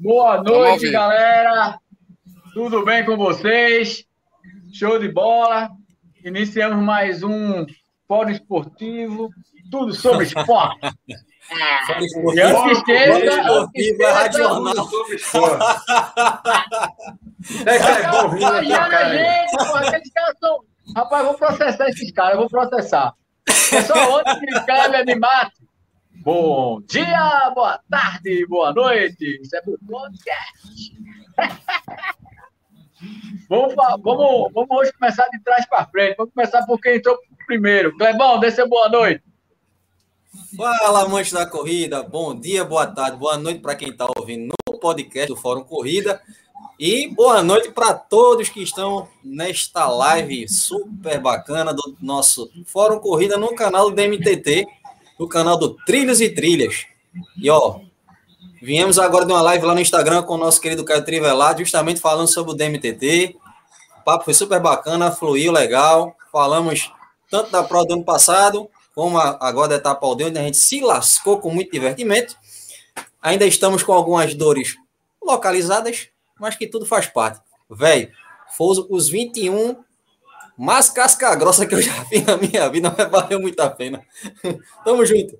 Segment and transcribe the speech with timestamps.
[0.00, 1.76] Boa noite, galera.
[2.54, 4.04] Tudo bem com vocês?
[4.72, 5.70] Show de bola.
[6.24, 7.66] Iniciamos mais um
[8.06, 9.28] Fórum Esportivo.
[9.72, 10.78] Tudo sobre esporte.
[11.84, 12.48] Fórum Esportivo.
[12.48, 14.88] Fórum Esportivo é radional.
[17.66, 20.60] É que é bom gente, porra, aqueles caras são...
[20.96, 23.14] Rapaz, vou processar esses caras, eu vou processar.
[23.72, 25.57] É só ontem que caras me mate.
[26.30, 29.40] Bom dia, boa tarde, boa noite.
[29.40, 30.94] Isso é pro podcast.
[33.48, 36.16] vamos, vamos, vamos hoje começar de trás para frente.
[36.18, 37.16] Vamos começar por quem entrou
[37.46, 37.96] primeiro.
[37.96, 39.24] Clebão, dê seu boa noite.
[40.54, 42.02] Fala, amante da corrida.
[42.02, 46.20] Bom dia, boa tarde, boa noite para quem está ouvindo no podcast do Fórum Corrida.
[46.78, 53.38] E boa noite para todos que estão nesta live super bacana do nosso Fórum Corrida
[53.38, 54.66] no canal do DMTT
[55.18, 56.86] no canal do Trilhos e Trilhas.
[57.36, 57.80] E ó,
[58.62, 62.00] viemos agora de uma live lá no Instagram com o nosso querido Caio Trivelado, justamente
[62.00, 63.36] falando sobre o DMTT.
[64.00, 66.14] O papo foi super bacana, fluiu legal.
[66.30, 66.92] Falamos
[67.30, 70.80] tanto da prova do ano passado, como agora da etapa aldeia, onde a gente se
[70.80, 72.36] lascou com muito divertimento.
[73.20, 74.76] Ainda estamos com algumas dores
[75.22, 77.40] localizadas, mas que tudo faz parte.
[77.70, 78.10] Velho,
[78.56, 79.76] foi os 21
[80.58, 84.02] mais casca grossa que eu já vi na minha vida, mas valeu muito a pena.
[84.84, 85.38] Tamo junto.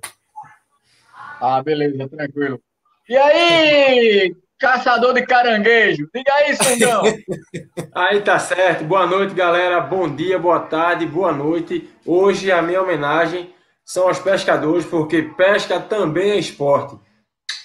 [1.40, 2.60] Ah, beleza, tranquilo.
[3.08, 6.08] E aí, caçador de caranguejo?
[6.14, 7.02] Diga aí, Sungão.
[7.94, 8.84] aí tá certo.
[8.84, 9.80] Boa noite, galera.
[9.80, 11.90] Bom dia, boa tarde, boa noite.
[12.06, 13.52] Hoje a minha homenagem
[13.84, 16.96] são aos pescadores, porque pesca também é esporte.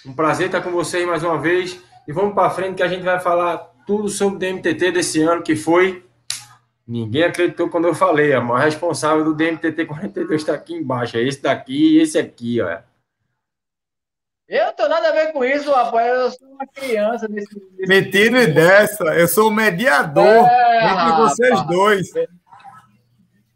[0.06, 1.80] Um prazer estar com vocês mais uma vez.
[2.08, 5.44] E vamos para frente que a gente vai falar tudo sobre o DMTT desse ano,
[5.44, 6.04] que foi
[6.86, 8.34] Ninguém acreditou quando eu falei.
[8.34, 11.18] A maior responsável do DMTT 42 está aqui embaixo.
[11.18, 12.80] É esse daqui e esse aqui, ó.
[14.48, 16.08] Eu não tenho nada a ver com isso, rapaz.
[16.08, 17.56] Eu sou uma criança nesse.
[17.78, 19.06] nesse Me tire dessa.
[19.16, 21.18] Eu sou o mediador é, entre rapaz.
[21.18, 22.08] vocês dois.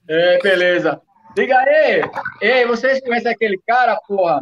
[0.08, 1.02] É, beleza.
[1.36, 2.02] Diga aí.
[2.42, 4.42] Ei, vocês conhecem aquele cara, porra?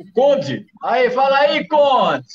[0.00, 0.66] O Conde?
[0.82, 2.26] Aí, fala aí, Conde.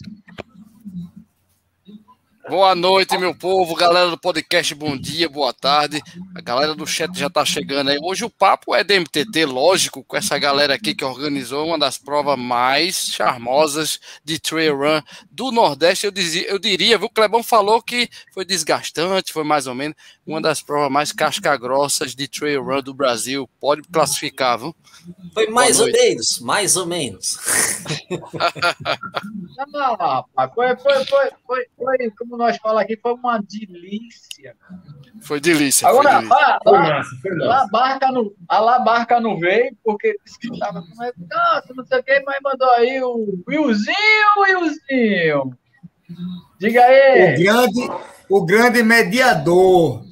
[2.49, 6.01] Boa noite, meu povo, galera do podcast, bom dia, boa tarde.
[6.35, 7.97] A galera do chat já tá chegando aí.
[8.01, 12.37] Hoje o papo é DMTT, lógico, com essa galera aqui que organizou uma das provas
[12.37, 16.05] mais charmosas de trail run do Nordeste.
[16.05, 17.07] Eu, dizia, eu diria, viu?
[17.07, 22.15] O Clebão falou que foi desgastante, foi mais ou menos uma das provas mais casca-grossas
[22.15, 23.49] de trail run do Brasil.
[23.59, 24.75] Pode classificar, viu?
[25.33, 27.37] Foi mais ou menos, mais ou menos.
[29.71, 31.97] Não, rapaz, foi, foi, foi, foi, foi,
[32.37, 34.55] nós falamos aqui, foi uma delícia.
[35.21, 35.87] Foi delícia.
[35.87, 36.65] Agora, foi delícia.
[36.65, 40.87] Lá, lá, lá, barca no, a lá barca não veio, porque disse que estava com
[40.95, 43.95] nossa, não sei o que, mas mandou aí o Wilzinho,
[44.39, 45.57] Wilzinho.
[46.59, 47.33] Diga aí.
[47.33, 47.89] O grande,
[48.29, 50.03] o grande mediador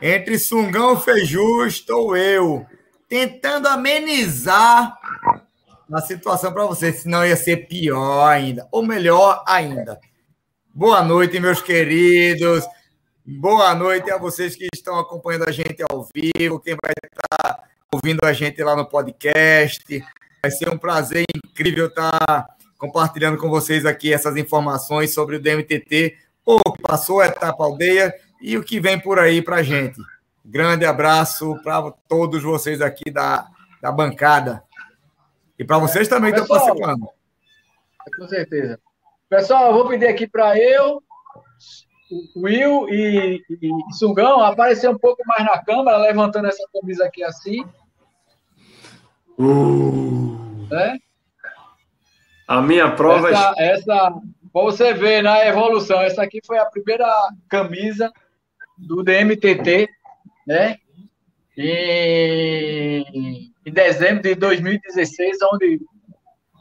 [0.00, 2.66] entre Sungão e Feiju estou eu
[3.08, 4.96] tentando amenizar
[5.92, 10.00] a situação para você, senão ia ser pior ainda, ou melhor ainda.
[10.76, 12.62] Boa noite, meus queridos.
[13.24, 18.22] Boa noite a vocês que estão acompanhando a gente ao vivo, quem vai estar ouvindo
[18.22, 20.04] a gente lá no podcast.
[20.42, 26.18] Vai ser um prazer incrível estar compartilhando com vocês aqui essas informações sobre o DMTT,
[26.44, 29.98] o que passou a etapa aldeia e o que vem por aí para a gente.
[30.44, 33.46] Grande abraço para todos vocês aqui da,
[33.80, 34.62] da bancada.
[35.58, 37.08] E para vocês também que estão participando.
[38.18, 38.78] Com certeza.
[39.28, 41.02] Pessoal, eu vou pedir aqui para eu,
[42.36, 47.24] Will e, e, e Sungão aparecer um pouco mais na câmera, levantando essa camisa aqui
[47.24, 47.64] assim.
[49.38, 50.36] Uh.
[50.72, 50.96] É?
[52.46, 53.30] A minha prova.
[53.30, 54.10] Essa, essa
[54.52, 57.06] para você ver na né, evolução, essa aqui foi a primeira
[57.48, 58.10] camisa
[58.78, 59.88] do DMTT
[60.46, 60.78] né?
[61.58, 65.80] Em, em dezembro de 2016, onde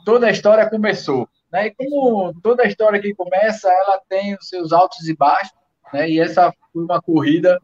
[0.03, 1.29] toda a história começou.
[1.55, 1.67] Né?
[1.67, 5.53] E como toda a história que começa, ela tem os seus altos e baixos,
[5.93, 6.09] né?
[6.09, 7.61] E essa foi uma corrida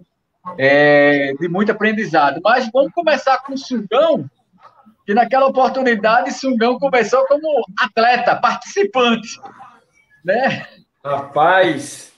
[0.58, 2.40] é, de muito aprendizado.
[2.42, 4.30] Mas vamos começar com o Sungão,
[5.06, 9.38] que naquela oportunidade Sungão começou como atleta, participante,
[10.24, 10.66] né?
[11.04, 12.14] Rapaz,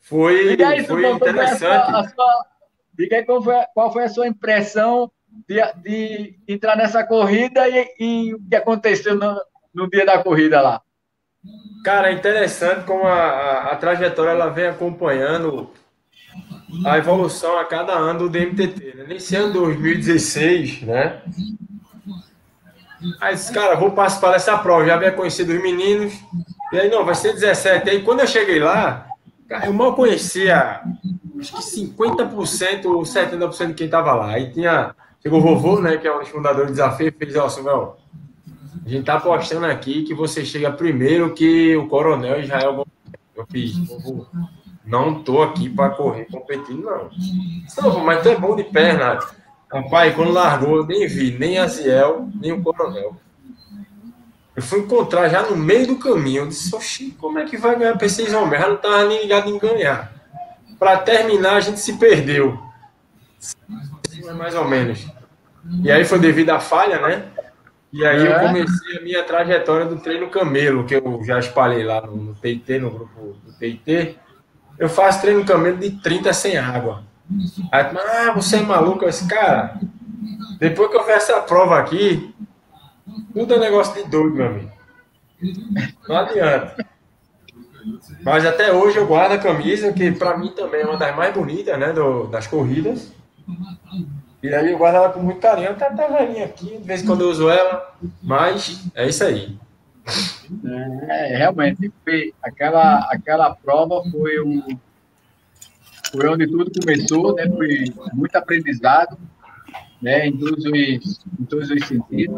[0.00, 1.94] foi, aí, foi Sungão, interessante.
[1.94, 2.46] A sua,
[2.94, 5.12] Diga aí qual foi, qual foi a sua impressão
[5.46, 9.38] de, de entrar nessa corrida e, e, o que aconteceu no,
[9.74, 10.82] no dia da corrida lá.
[11.84, 15.70] Cara, é interessante como a, a, a, trajetória ela vem acompanhando
[16.84, 18.94] a evolução a cada ano do DMTT.
[18.96, 19.04] Né?
[19.08, 21.22] Nesse ano 2016, né?
[23.20, 24.84] Mas, cara, vou participar dessa prova.
[24.84, 26.12] Já havia conhecido os meninos,
[26.72, 27.88] E aí, não, vai ser 17.
[27.88, 29.06] Aí, quando eu cheguei lá,
[29.48, 30.82] cara, eu mal conhecia,
[31.38, 34.32] acho que 50% ou 70% de quem tava lá.
[34.32, 37.48] Aí tinha, chegou o vovô, né, que é um dos fundadores do desafio, fez, ó,
[37.48, 37.96] Samuel,
[38.84, 42.86] a gente tá apostando aqui que você chega primeiro que o coronel Israel
[43.36, 43.74] Eu fiz,
[44.84, 47.10] não tô aqui para correr competindo, não.
[47.82, 49.18] Não, mas tu é bom de perna.
[49.70, 53.14] Rapaz, quando largou, eu nem vi nem a Ziel, nem o coronel.
[54.56, 56.42] Eu fui encontrar já no meio do caminho.
[56.42, 58.60] Eu disse, oxi, como é que vai ganhar P6 homens?
[58.60, 60.12] Já não estava nem ligado em ganhar.
[60.78, 62.58] Para terminar, a gente se perdeu.
[64.36, 65.06] Mais ou menos.
[65.82, 67.30] E aí foi devido à falha, né?
[67.92, 68.34] E aí é.
[68.34, 72.34] eu comecei a minha trajetória do treino camelo, que eu já espalhei lá no, no
[72.34, 74.18] TIT, no grupo do TIT.
[74.78, 77.02] Eu faço treino camelo de 30 sem água.
[77.72, 79.04] Aí, ah, você é maluco?
[79.04, 79.78] Eu disse, cara,
[80.58, 82.34] depois que eu ver essa prova aqui,
[83.32, 84.72] tudo é negócio de doido, meu amigo.
[86.08, 86.86] Não adianta.
[88.22, 91.32] Mas até hoje eu guardo a camisa, que para mim também é uma das mais
[91.34, 93.12] bonitas, né, do, das corridas.
[94.42, 95.74] E aí eu guardo ela com muito carinho.
[95.76, 99.58] Tá até velhinha aqui, de vez em quando eu uso ela, mas é isso aí.
[101.08, 101.92] É, realmente,
[102.42, 104.62] aquela, aquela prova foi um
[106.10, 107.46] foi onde tudo começou, né?
[107.46, 109.18] Foi muito aprendizado,
[110.00, 112.36] né, em, todos os, em todos os sentidos.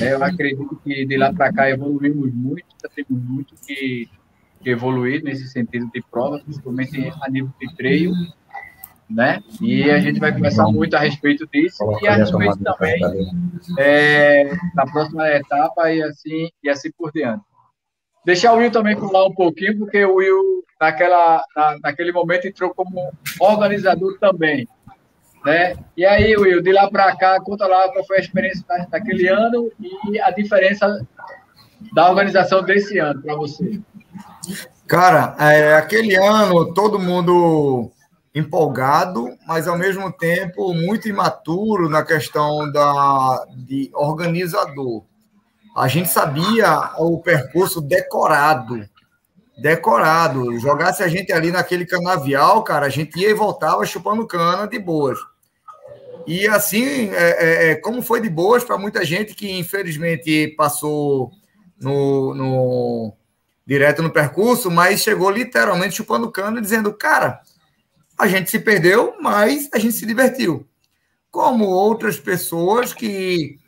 [0.00, 4.08] É, eu acredito que de lá para cá evoluímos muito, temos muito que,
[4.62, 8.14] que, evoluir nesse sentido de prova, principalmente a nível de treino,
[9.08, 9.42] né?
[9.60, 13.00] E a gente vai conversar muito a respeito disso e a respeito também
[13.78, 17.42] é, na próxima etapa e assim, e assim por diante.
[18.24, 22.74] Deixar o Will também falar um pouquinho, porque o Will, naquela, na, naquele momento, entrou
[22.74, 24.66] como organizador também.
[25.44, 25.76] Né?
[25.96, 29.70] E aí, Will, de lá para cá, conta lá qual foi a experiência daquele ano
[30.10, 31.06] e a diferença
[31.94, 33.80] da organização desse ano para você.
[34.88, 37.92] Cara, é, aquele ano todo mundo
[38.36, 45.04] empolgado, mas ao mesmo tempo muito imaturo na questão da, de organizador.
[45.74, 48.86] A gente sabia o percurso decorado,
[49.56, 50.58] decorado.
[50.58, 54.78] Jogasse a gente ali naquele canavial, cara, a gente ia e voltava chupando cana de
[54.78, 55.18] boas.
[56.26, 61.30] E assim, é, é, é, como foi de boas para muita gente que infelizmente passou
[61.80, 63.16] no, no,
[63.66, 67.40] direto no percurso, mas chegou literalmente chupando cano e dizendo: cara,
[68.18, 70.66] a gente se perdeu, mas a gente se divertiu.
[71.30, 73.58] Como outras pessoas que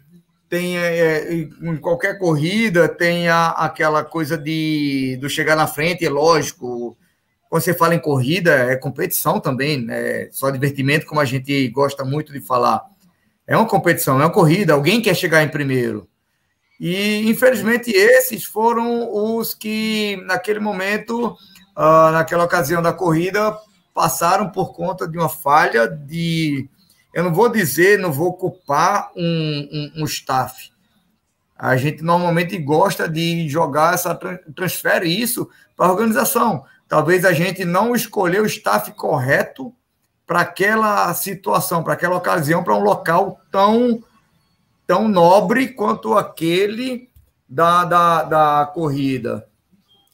[0.48, 6.06] tem é, é em qualquer corrida tem a, aquela coisa de do chegar na frente,
[6.06, 6.96] é lógico,
[7.48, 10.28] quando você fala em corrida, é competição também, né?
[10.30, 12.82] Só divertimento, como a gente gosta muito de falar.
[13.46, 16.08] É uma competição, é uma corrida, alguém quer chegar em primeiro.
[16.78, 21.36] E, infelizmente, esses foram os que, naquele momento,
[21.76, 23.58] uh, naquela ocasião da corrida,
[23.98, 26.70] passaram por conta de uma falha de.
[27.12, 30.70] Eu não vou dizer, não vou culpar um, um, um staff.
[31.56, 34.14] A gente normalmente gosta de jogar essa.
[34.54, 39.74] transfere isso para a organização Talvez a gente não escolheu o staff correto
[40.26, 44.02] para aquela situação, para aquela ocasião, para um local tão,
[44.86, 47.10] tão nobre quanto aquele
[47.46, 49.46] da, da, da corrida.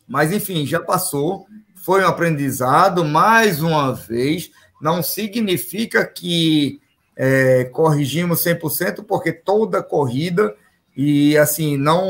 [0.06, 1.46] Mas, enfim, já passou,
[1.84, 4.50] foi um aprendizado, mais uma vez,
[4.80, 6.80] não significa que
[7.14, 10.56] é, corrigimos 100%, porque toda corrida,
[10.96, 12.02] e assim, não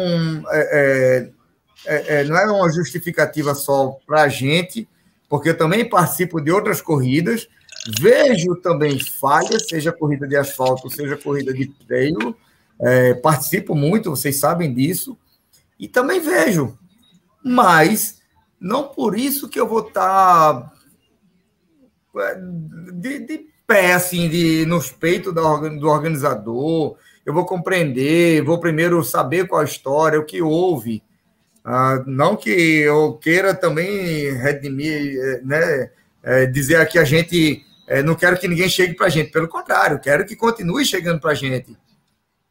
[0.48, 1.30] é, é,
[1.86, 4.88] é, é, não é uma justificativa só para a gente,
[5.28, 7.48] porque eu também participo de outras corridas,
[7.98, 12.36] vejo também falhas, seja corrida de asfalto, seja corrida de treino,
[12.80, 15.18] é, participo muito, vocês sabem disso,
[15.80, 16.78] e também vejo,
[17.42, 18.22] mas
[18.64, 20.72] não por isso que eu vou estar tá,
[22.16, 22.40] é,
[22.94, 29.46] de, de pé, assim, de, nos peitos do organizador, eu vou compreender, vou primeiro saber
[29.46, 31.02] qual a história, o que houve,
[31.62, 35.90] ah, não que eu queira também redimir, eh, né,
[36.22, 39.46] é, dizer que a gente é, não quero que ninguém chegue para a gente, pelo
[39.46, 41.76] contrário, quero que continue chegando para a gente.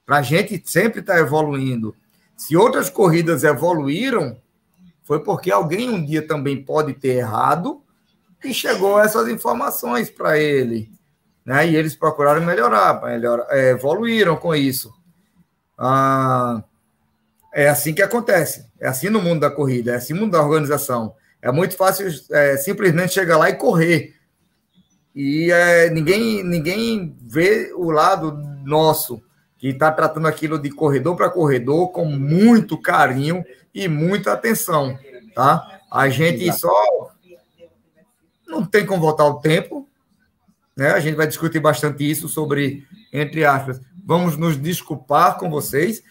[0.06, 1.96] Para a gente sempre estar tá evoluindo.
[2.38, 4.38] Se outras corridas evoluíram,
[5.04, 7.84] foi porque alguém um dia também pode ter errado
[8.44, 10.92] e chegou essas informações para ele.
[11.46, 11.70] Né?
[11.70, 14.94] E eles procuraram melhorar, melhorar é, evoluíram com isso.
[15.78, 16.64] Ah,
[17.54, 18.66] é assim que acontece.
[18.80, 21.16] É assim no mundo da corrida, é assim no mundo da organização.
[21.42, 24.16] É muito fácil é, simplesmente chegar lá e correr.
[25.14, 28.32] E é, ninguém, ninguém vê o lado
[28.64, 29.22] nosso,
[29.64, 35.00] que está tratando aquilo de corredor para corredor com muito carinho e muita atenção,
[35.34, 35.80] tá?
[35.90, 36.60] A gente Exato.
[36.60, 37.12] só
[38.46, 39.88] não tem como voltar o tempo,
[40.76, 40.90] né?
[40.92, 46.04] A gente vai discutir bastante isso sobre, entre aspas, vamos nos desculpar com vocês.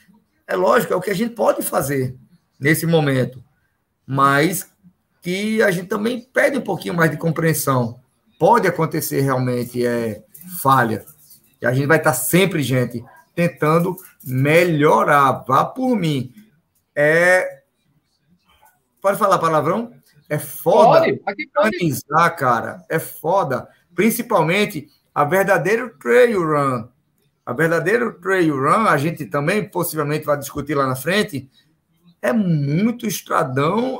[0.46, 2.16] É lógico, é o que a gente pode fazer
[2.58, 3.44] nesse momento,
[4.06, 4.66] mas
[5.20, 8.00] que a gente também pede um pouquinho mais de compreensão.
[8.38, 10.22] Pode acontecer realmente é
[10.62, 11.04] falha.
[11.60, 15.44] E a gente vai estar sempre, gente, tentando melhorar.
[15.46, 16.32] Vá por mim.
[16.94, 17.62] É.
[19.00, 19.92] Pode falar palavrão?
[20.28, 22.84] É foda pode, organizar, cara.
[22.88, 23.68] É foda.
[23.94, 26.88] Principalmente a verdadeiro trail run.
[27.44, 31.50] A verdadeiro trail run, a gente também possivelmente vai discutir lá na frente,
[32.22, 33.98] é muito estradão,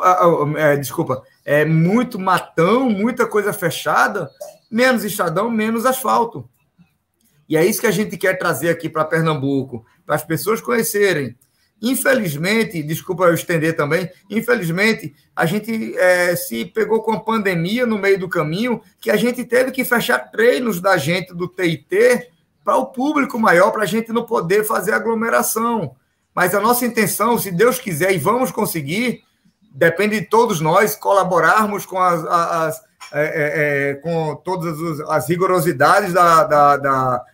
[0.57, 4.31] é, desculpa, é muito matão, muita coisa fechada,
[4.71, 6.49] menos estradão, menos asfalto.
[7.53, 11.37] E é isso que a gente quer trazer aqui para Pernambuco, para as pessoas conhecerem.
[11.83, 17.99] Infelizmente, desculpa eu estender também, infelizmente, a gente é, se pegou com a pandemia no
[17.99, 22.27] meio do caminho, que a gente teve que fechar treinos da gente do TIT
[22.65, 25.95] para o público maior, para a gente não poder fazer aglomeração.
[26.35, 29.25] Mas a nossa intenção, se Deus quiser, e vamos conseguir,
[29.75, 32.83] depende de todos nós colaborarmos com as, as
[33.15, 37.25] é, é, é, com todas as rigorosidades da, da, da,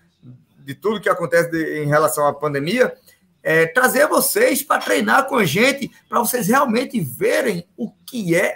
[0.68, 2.94] de tudo que acontece de, em relação à pandemia,
[3.42, 8.54] é, trazer vocês para treinar com a gente, para vocês realmente verem o que é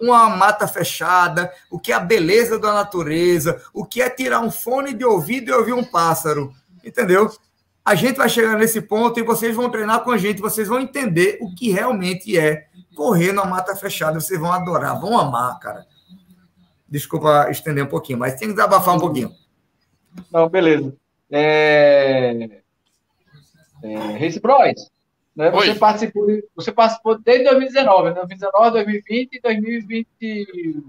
[0.00, 4.50] uma mata fechada, o que é a beleza da natureza, o que é tirar um
[4.50, 6.52] fone de ouvido e ouvir um pássaro,
[6.84, 7.30] entendeu?
[7.84, 10.80] a gente vai chegar nesse ponto e vocês vão treinar com a gente, vocês vão
[10.80, 12.66] entender o que realmente é
[12.96, 14.20] correr na mata fechada.
[14.20, 15.84] Vocês vão adorar, vão amar, cara.
[16.88, 19.32] Desculpa estender um pouquinho, mas tem que desabafar um pouquinho.
[20.30, 20.94] Não, beleza.
[21.32, 22.60] É...
[23.82, 23.96] É...
[24.18, 24.90] Race Bros,
[25.34, 25.50] né?
[25.50, 28.14] Você participou, você participou desde 2019, né?
[28.14, 30.84] 2019, 2020 e 2020.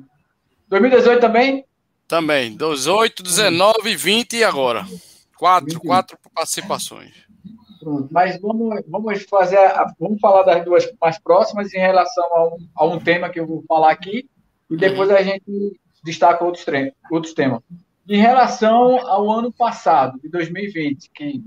[0.67, 1.65] 2018 também?
[2.07, 2.55] Também.
[2.55, 4.85] 18, 19, 20 e agora.
[5.37, 7.11] Quatro, quatro participações.
[7.79, 12.47] Pronto, mas vamos, vamos fazer, a, vamos falar das duas mais próximas em relação a
[12.47, 14.29] um, a um tema que eu vou falar aqui
[14.69, 16.65] e depois a gente destaca outros,
[17.11, 17.61] outros temas.
[18.07, 21.41] Em relação ao ano passado, de 2020, que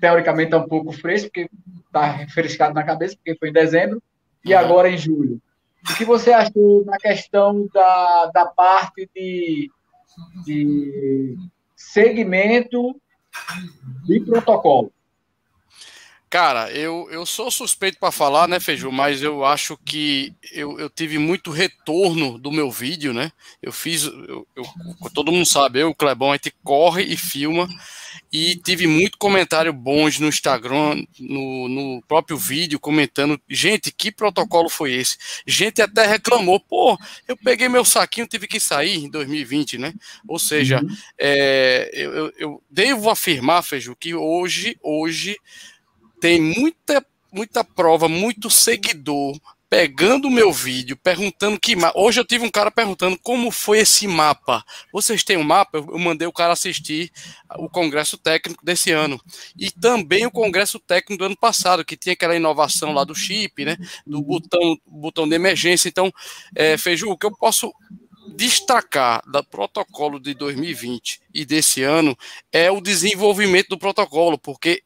[0.00, 1.50] teoricamente está um pouco fresco, porque
[1.86, 4.02] está refrescado na cabeça, porque foi em dezembro,
[4.44, 5.40] e agora em julho.
[5.90, 9.70] O que você achou na questão da, da parte de,
[10.44, 11.36] de
[11.76, 12.94] segmento
[14.04, 14.92] de protocolo.
[16.30, 20.88] Cara, eu, eu sou suspeito para falar, né, Feiju, mas eu acho que eu, eu
[20.88, 23.32] tive muito retorno do meu vídeo, né?
[23.60, 24.64] Eu fiz, eu, eu,
[25.12, 27.68] todo mundo sabe, eu e o Clebão, a gente corre e filma,
[28.32, 34.68] e tive muito comentário bons no Instagram, no, no próprio vídeo, comentando, gente, que protocolo
[34.68, 35.18] foi esse?
[35.44, 36.96] Gente até reclamou, pô,
[37.26, 39.92] eu peguei meu saquinho, tive que sair em 2020, né?
[40.28, 40.96] Ou seja, uhum.
[41.18, 45.36] é, eu, eu devo afirmar, Feiju, que hoje, hoje
[46.20, 49.38] tem muita, muita prova, muito seguidor
[49.70, 54.08] pegando o meu vídeo, perguntando que hoje eu tive um cara perguntando como foi esse
[54.08, 54.64] mapa.
[54.92, 55.78] Vocês têm um mapa?
[55.78, 57.12] Eu mandei o cara assistir
[57.56, 59.20] o congresso técnico desse ano
[59.56, 63.64] e também o congresso técnico do ano passado que tinha aquela inovação lá do chip,
[63.64, 63.76] né?
[64.04, 65.88] Do botão, botão de emergência.
[65.88, 66.12] Então,
[66.56, 67.72] é, Feiju, o que eu posso
[68.36, 72.16] destacar do protocolo de 2020 e desse ano
[72.52, 74.82] é o desenvolvimento do protocolo, porque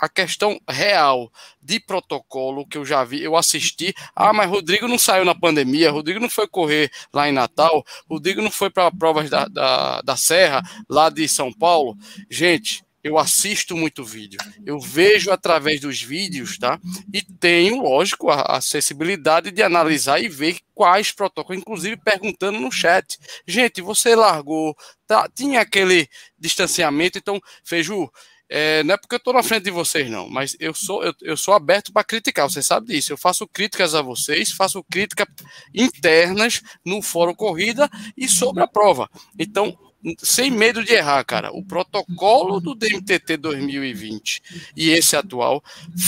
[0.00, 1.30] a questão real
[1.62, 3.94] de protocolo que eu já vi, eu assisti.
[4.14, 8.42] Ah, mas Rodrigo não saiu na pandemia, Rodrigo não foi correr lá em Natal, Rodrigo
[8.42, 11.96] não foi para provas da, da, da Serra, lá de São Paulo.
[12.30, 16.80] Gente, eu assisto muito vídeo, eu vejo através dos vídeos, tá?
[17.12, 23.18] E tenho, lógico, a acessibilidade de analisar e ver quais protocolos, inclusive perguntando no chat.
[23.46, 24.74] Gente, você largou,
[25.06, 25.28] tá?
[25.34, 26.08] Tinha aquele
[26.38, 28.10] distanciamento, então, Feju,
[28.48, 31.14] é, não é porque eu estou na frente de vocês, não, mas eu sou, eu,
[31.22, 33.12] eu sou aberto para criticar, você sabe disso.
[33.12, 35.26] Eu faço críticas a vocês, faço críticas
[35.74, 39.10] internas no Fórum Corrida e sobre a prova.
[39.38, 39.76] Então,
[40.18, 41.50] sem medo de errar, cara.
[41.52, 44.42] O protocolo do DMTT 2020
[44.76, 45.62] e esse atual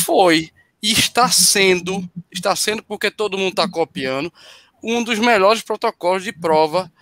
[0.05, 0.51] foi
[0.83, 4.33] e está sendo, está sendo porque todo mundo está copiando,
[4.83, 6.93] um dos melhores protocolos de prova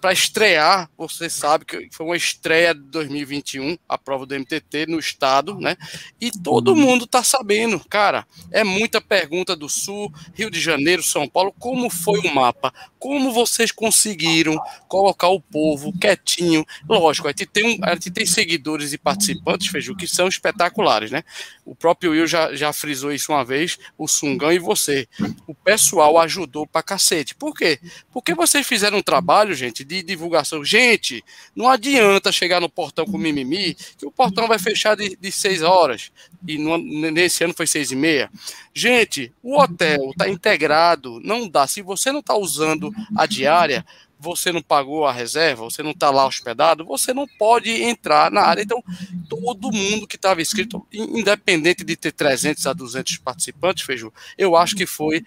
[0.00, 4.98] para estrear, você sabe que foi uma estreia de 2021, a prova do MTT no
[4.98, 5.76] estado, né?
[6.20, 8.26] E todo mundo tá sabendo, cara.
[8.50, 11.54] É muita pergunta do Sul, Rio de Janeiro, São Paulo.
[11.58, 12.72] Como foi o mapa?
[12.98, 14.58] Como vocês conseguiram
[14.88, 16.64] colocar o povo quietinho?
[16.88, 21.10] Lógico, a gente tem, um, a gente tem seguidores e participantes, Feiju, que são espetaculares,
[21.10, 21.22] né?
[21.64, 25.06] O próprio Will já, já frisou isso uma vez, o Sungão e você.
[25.46, 27.34] O pessoal ajudou pra cacete.
[27.34, 27.78] Por quê?
[28.10, 30.64] Porque vocês fizeram um trabalho, gente, de divulgação.
[30.64, 31.24] Gente,
[31.54, 35.62] não adianta chegar no portão com mimimi, que o portão vai fechar de, de seis
[35.62, 36.10] horas.
[36.46, 38.30] E no, nesse ano foi seis e meia.
[38.72, 41.66] Gente, o hotel está integrado, não dá.
[41.66, 43.84] Se você não está usando a diária,
[44.18, 48.42] você não pagou a reserva, você não está lá hospedado, você não pode entrar na
[48.42, 48.62] área.
[48.62, 48.82] Então,
[49.28, 54.74] todo mundo que estava inscrito, independente de ter 300 a 200 participantes, Feiju, eu acho
[54.74, 55.24] que foi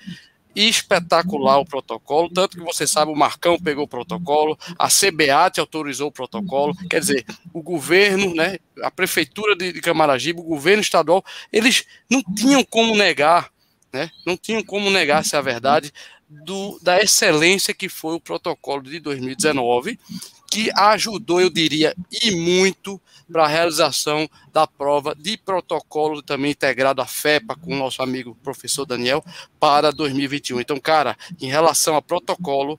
[0.56, 6.10] espetacular o protocolo, tanto que você sabe, o Marcão pegou o protocolo, a CBAT autorizou
[6.10, 11.24] o protocolo, quer dizer, o governo, né, a prefeitura de, de Camaragibe, o governo estadual,
[11.52, 13.50] eles não tinham como negar,
[13.94, 15.94] né, não tinham como negar se é a verdade
[16.32, 20.00] do, da excelência que foi o protocolo de 2019,
[20.52, 27.02] que ajudou, eu diria, e muito para a realização da prova de protocolo também integrado
[27.02, 29.24] à FEPA com o nosso amigo professor Daniel
[29.58, 30.60] para 2021.
[30.60, 32.78] Então, cara, em relação a protocolo,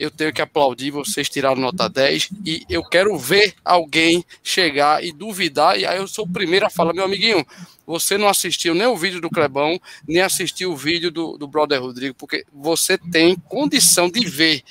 [0.00, 5.12] eu tenho que aplaudir vocês tiraram nota 10 e eu quero ver alguém chegar e
[5.12, 7.46] duvidar, e aí eu sou o primeiro a falar, meu amiguinho,
[7.86, 11.80] você não assistiu nem o vídeo do Clebão, nem assistiu o vídeo do, do Brother
[11.80, 14.64] Rodrigo, porque você tem condição de ver,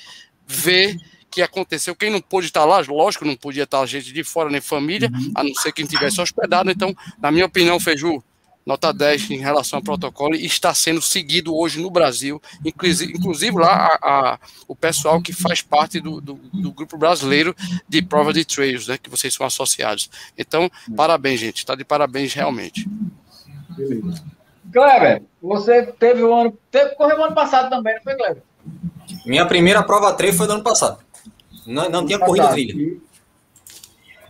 [0.46, 0.98] ver
[1.32, 1.96] que aconteceu.
[1.96, 5.32] Quem não pôde estar lá, lógico, não podia estar gente de fora, nem família, uhum.
[5.34, 6.70] a não ser quem tivesse hospedado.
[6.70, 8.22] Então, na minha opinião, Feju,
[8.66, 13.56] nota 10 em relação ao protocolo e está sendo seguido hoje no Brasil, inclusive, inclusive
[13.56, 17.56] lá a, a, o pessoal que faz parte do, do, do, grupo brasileiro
[17.88, 20.10] de prova de trails, né, que vocês são associados.
[20.36, 22.88] Então, parabéns, gente, está de parabéns realmente.
[24.72, 28.42] Kleber, você teve o ano, teve, correu o ano passado também, não foi, Kleber?
[29.26, 30.98] Minha primeira prova treino foi do ano passado.
[31.66, 32.96] Não, não tinha corrida trilha.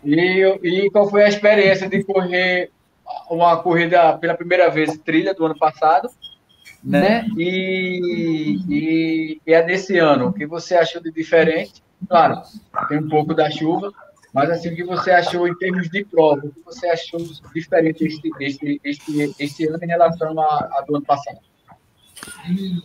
[0.05, 2.71] E, e qual foi a experiência de correr
[3.31, 6.09] uma corrida pela primeira vez trilha do ano passado,
[6.83, 7.27] né?
[7.37, 10.29] E, e, e é desse ano.
[10.29, 11.83] O que você achou de diferente?
[12.09, 12.43] Claro,
[12.89, 13.93] tem um pouco da chuva,
[14.35, 16.47] mas assim, o que você achou em termos de prova?
[16.47, 17.21] O que você achou
[17.55, 21.39] diferente este, este, este, este ano em relação a, do ano passado?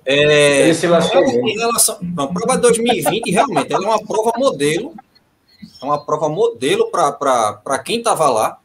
[0.05, 4.93] É, Esse em relação, a prova 2020 realmente é uma prova modelo,
[5.81, 8.59] é uma prova modelo para quem estava lá.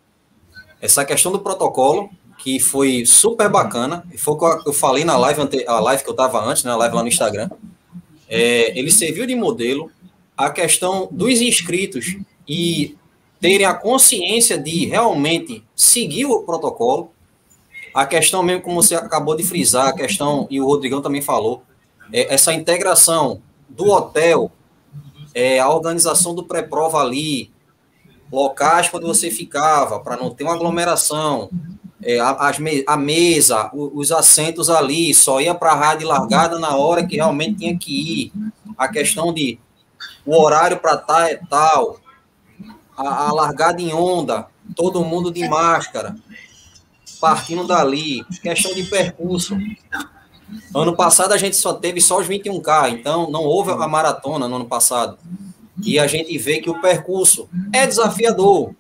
[0.81, 5.43] Essa questão do protocolo, que foi super bacana, foi o que eu falei na live,
[5.67, 7.51] a live que eu estava antes, na né, live lá no Instagram.
[8.29, 9.91] É, ele serviu de modelo.
[10.35, 12.17] A questão dos inscritos
[12.49, 12.97] e
[13.39, 17.13] terem a consciência de realmente seguir o protocolo,
[17.95, 21.63] a questão mesmo, como você acabou de frisar, a questão, e o Rodrigão também falou,
[22.13, 24.51] é, essa integração do hotel,
[25.35, 27.53] é, a organização do pré-prova ali,
[28.31, 31.51] locais onde você ficava, para não ter uma aglomeração,
[32.03, 32.53] é, a,
[32.87, 37.59] a, mesa, os assentos ali, só ia para a rádio largada na hora que realmente
[37.59, 38.33] tinha que ir.
[38.77, 39.59] A questão de
[40.25, 42.01] o horário para tal é tal,
[42.97, 46.17] a, a largada em onda, todo mundo de máscara
[47.23, 49.57] partindo dali, questão de percurso.
[50.75, 54.57] Ano passado a gente só teve só os 21K, então não houve a maratona no
[54.57, 55.17] ano passado.
[55.85, 58.75] E a gente vê que o percurso é desafiador.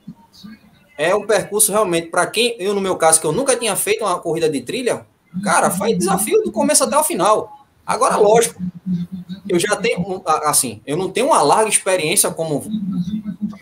[0.99, 4.05] É um percurso realmente, para quem, eu no meu caso, que eu nunca tinha feito
[4.05, 5.07] uma corrida de trilha,
[5.45, 7.62] cara, foi desafio do começo até o final.
[7.87, 8.63] Agora, lógico,
[9.49, 12.63] eu já tenho, assim, eu não tenho uma larga experiência como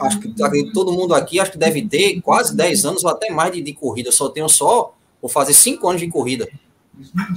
[0.00, 0.32] acho que
[0.72, 3.72] todo mundo aqui acho que deve ter quase 10 anos ou até mais de, de
[3.72, 4.08] corrida.
[4.08, 6.48] Eu só tenho só, vou fazer 5 anos de corrida.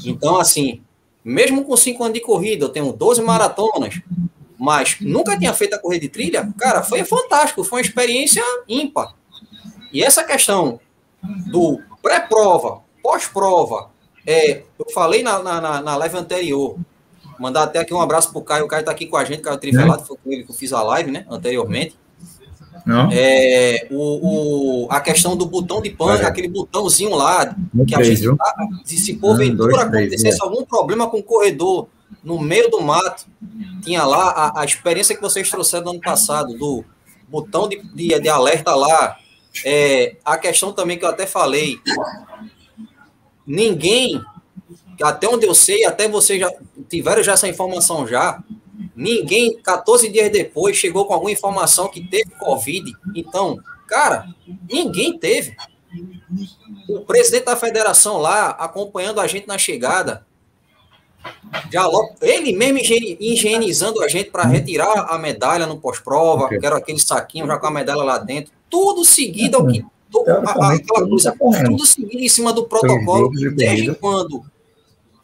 [0.05, 0.81] Então, assim,
[1.23, 4.01] mesmo com 5 anos de corrida, eu tenho 12 maratonas,
[4.59, 9.15] mas nunca tinha feito a corrida de trilha, cara, foi fantástico, foi uma experiência ímpar.
[9.91, 10.79] E essa questão
[11.47, 13.89] do pré-prova, pós-prova,
[14.25, 16.77] é, eu falei na, na, na live anterior,
[17.39, 19.57] mandar até aqui um abraço pro Caio, o Caio tá aqui com a gente, Caio
[19.57, 21.97] Trivelato, foi com ele que eu fiz a live, né, anteriormente.
[22.85, 23.09] Não.
[23.13, 26.25] É, o, o, a questão do botão de pane, é.
[26.25, 27.55] aquele botãozinho lá,
[27.87, 30.43] que a gente, tá, se porventura um, acontecesse é.
[30.43, 31.87] algum problema com o corredor
[32.23, 33.25] no meio do mato,
[33.81, 36.83] tinha lá a, a experiência que vocês trouxeram no ano passado, do
[37.27, 39.17] botão de, de, de alerta lá,
[39.65, 41.79] é, a questão também que eu até falei,
[43.45, 44.21] ninguém,
[45.01, 46.51] até onde eu sei, até vocês já
[46.89, 48.43] tiveram já essa informação já,
[48.95, 52.91] Ninguém, 14 dias depois, chegou com alguma informação que teve Covid.
[53.15, 54.27] Então, cara,
[54.69, 55.55] ninguém teve.
[56.87, 60.25] O presidente da federação lá, acompanhando a gente na chegada,
[61.71, 62.79] já logo, ele mesmo
[63.19, 66.59] higienizando a gente para retirar a medalha no pós-prova, okay.
[66.59, 69.85] que era aquele saquinho já com a medalha lá dentro, tudo seguido ao que.
[70.21, 74.43] Aquela coisa, tudo seguido em cima do protocolo, desde quando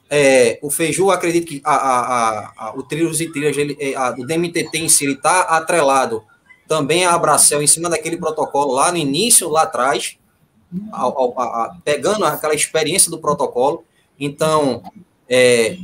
[0.09, 4.25] é, o Feiju, acredito que a, a, a, o Trilhos e Trilhas, ele, é, o
[4.25, 6.23] DMTT em si, ele está atrelado
[6.67, 10.17] também a Abracel em cima daquele protocolo lá no início, lá atrás,
[10.91, 13.83] ao, ao, pegando aquela experiência do protocolo.
[14.19, 14.81] Então,
[15.27, 15.77] é,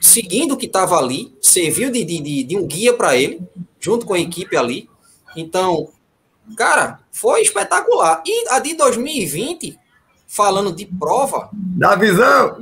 [0.00, 3.40] seguindo o que estava ali, serviu de, de, de um guia para ele,
[3.78, 4.88] junto com a equipe ali.
[5.36, 5.88] Então,
[6.56, 8.22] cara, foi espetacular.
[8.26, 9.78] E a de 2020,
[10.26, 11.48] falando de prova.
[11.52, 12.58] Da visão!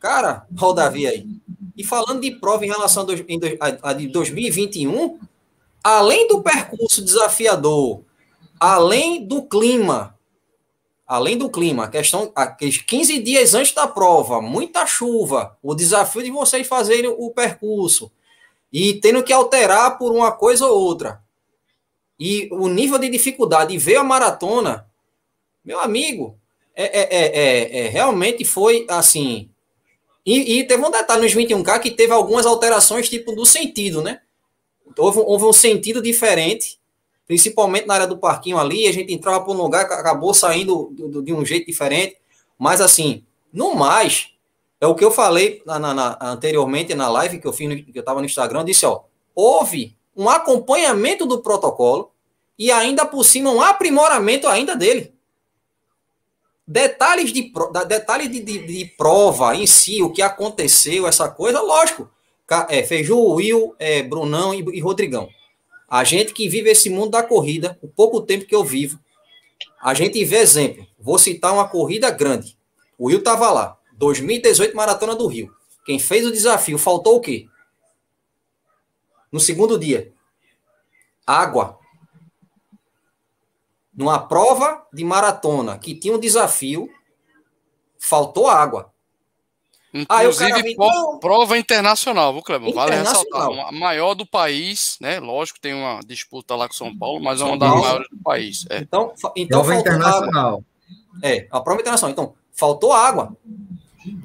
[0.00, 1.26] Cara, olha o Davi aí.
[1.76, 3.06] E falando de prova em relação
[3.60, 5.18] a, a de 2021,
[5.82, 8.02] além do percurso desafiador,
[8.60, 10.14] além do clima,
[11.06, 16.22] além do clima, a questão, aqueles 15 dias antes da prova, muita chuva, o desafio
[16.22, 18.10] de vocês fazerem o percurso
[18.72, 21.23] e tendo que alterar por uma coisa ou outra.
[22.18, 24.86] E o nível de dificuldade de ver a maratona,
[25.64, 26.38] meu amigo,
[26.74, 29.50] é, é, é, é realmente foi assim.
[30.24, 34.20] E, e, teve um detalhe nos 21K que teve algumas alterações, tipo, do sentido, né?
[34.96, 36.78] Houve, houve um sentido diferente
[37.26, 41.32] principalmente na área do parquinho ali, a gente entrava por um lugar, acabou saindo de
[41.32, 42.16] um jeito diferente,
[42.58, 44.30] mas assim, no mais,
[44.80, 47.76] é o que eu falei na, na, na, anteriormente na live que eu fiz, no,
[47.76, 49.02] que eu estava no Instagram, eu disse, ó,
[49.34, 52.12] houve um acompanhamento do protocolo
[52.58, 55.12] e ainda por cima um aprimoramento ainda dele.
[56.66, 57.52] Detalhes de,
[57.86, 62.08] detalhes de, de, de prova em si, o que aconteceu, essa coisa, lógico.
[62.68, 65.28] É, Feiju, Will, é, Brunão e, e Rodrigão.
[65.88, 68.98] A gente que vive esse mundo da corrida, o pouco tempo que eu vivo,
[69.82, 70.86] a gente vê exemplo.
[70.98, 72.56] Vou citar uma corrida grande.
[72.98, 75.52] O Rio estava lá, 2018 Maratona do Rio.
[75.84, 77.46] Quem fez o desafio, faltou o quê?
[79.34, 80.12] No segundo dia,
[81.26, 81.76] água.
[83.92, 86.88] Numa prova de maratona que tinha um desafio,
[87.98, 88.92] faltou água.
[89.92, 90.76] Inclusive,
[91.20, 92.72] prova internacional, viu, Cleber?
[92.72, 93.48] Vale ressaltar.
[93.66, 95.18] A maior do país, né?
[95.18, 98.64] Lógico, tem uma disputa lá com São Paulo, mas é uma das maiores do país.
[98.70, 98.78] É.
[98.78, 100.46] Então, então prova internacional.
[100.46, 100.64] Água.
[101.24, 102.12] É, a prova internacional.
[102.12, 103.36] Então, faltou água.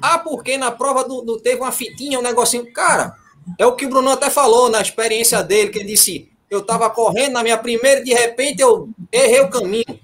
[0.00, 2.72] Ah, porque na prova do, do, teve uma fitinha, um negocinho.
[2.72, 3.18] Cara,
[3.58, 6.90] é o que o Bruno até falou na experiência dele, que ele disse: eu tava
[6.90, 10.00] correndo na minha primeira, de repente eu errei o caminho.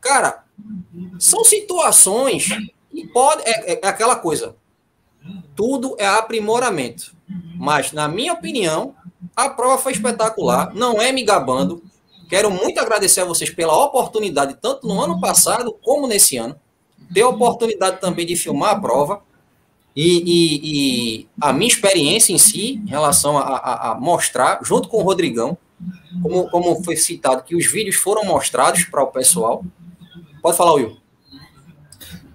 [0.00, 0.44] Cara,
[1.18, 2.48] são situações
[2.92, 4.56] e pode, é, é aquela coisa.
[5.54, 7.14] Tudo é aprimoramento.
[7.56, 8.94] Mas, na minha opinião,
[9.34, 10.74] a prova foi espetacular.
[10.74, 11.82] Não é me gabando.
[12.28, 16.58] Quero muito agradecer a vocês pela oportunidade, tanto no ano passado como nesse ano.
[17.12, 19.22] Ter a oportunidade também de filmar a prova.
[19.96, 24.90] E, e, e a minha experiência em si, em relação a, a, a, mostrar, junto
[24.90, 25.56] com o Rodrigão,
[26.22, 29.64] como, como foi citado, que os vídeos foram mostrados para o pessoal.
[30.42, 30.98] Pode falar, Will.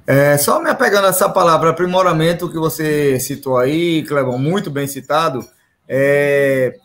[0.08, 4.88] É, só me apegando a essa palavra aprimoramento que você citou aí, Clebão, muito bem
[4.88, 5.48] citado.
[5.88, 6.80] É,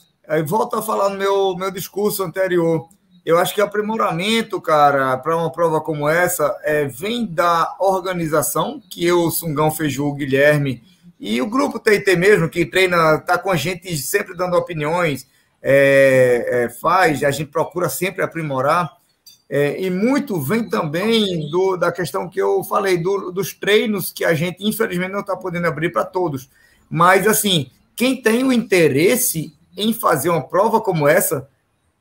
[0.46, 2.86] volto a falar no meu, meu discurso anterior.
[3.26, 9.04] Eu acho que aprimoramento, cara, para uma prova como essa, é, vem da organização, que
[9.04, 10.80] eu, Sungão Feiju, Guilherme
[11.18, 15.26] e o grupo TIT mesmo, que treina, tá com a gente sempre dando opiniões,
[15.60, 18.92] é, é, faz, a gente procura sempre aprimorar.
[19.50, 24.24] É, e muito vem também do, da questão que eu falei, do, dos treinos que
[24.24, 26.48] a gente, infelizmente, não está podendo abrir para todos.
[26.88, 31.48] Mas, assim, quem tem o interesse em fazer uma prova como essa,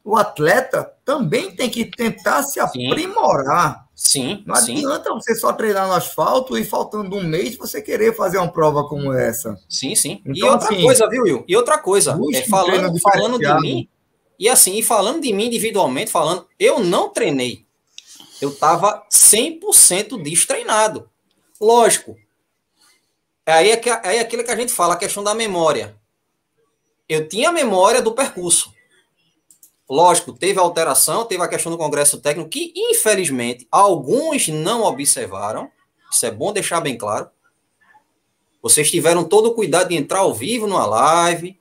[0.05, 3.87] o atleta também tem que tentar se aprimorar.
[3.95, 4.43] Sim.
[4.45, 5.15] Não adianta sim.
[5.15, 9.11] você só treinar no asfalto e faltando um mês você querer fazer uma prova como
[9.11, 9.59] essa.
[9.67, 10.21] Sim, sim.
[10.23, 11.45] Então, e outra assim, coisa, viu, Will?
[11.47, 13.89] E outra coisa, é, falando, falando de mim,
[14.37, 17.65] e assim, falando de mim individualmente, falando, eu não treinei.
[18.39, 21.09] Eu estava 100% destreinado.
[21.59, 22.15] Lógico.
[23.43, 25.95] Aí é, que, aí é aquilo que a gente fala, a questão da memória.
[27.09, 28.74] Eu tinha a memória do percurso.
[29.89, 35.69] Lógico, teve alteração, teve a questão do congresso técnico, que infelizmente alguns não observaram.
[36.11, 37.29] Isso é bom deixar bem claro.
[38.61, 41.59] Vocês tiveram todo o cuidado de entrar ao vivo numa live,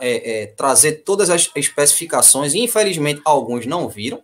[0.00, 4.22] é, é, trazer todas as especificações, infelizmente alguns não viram,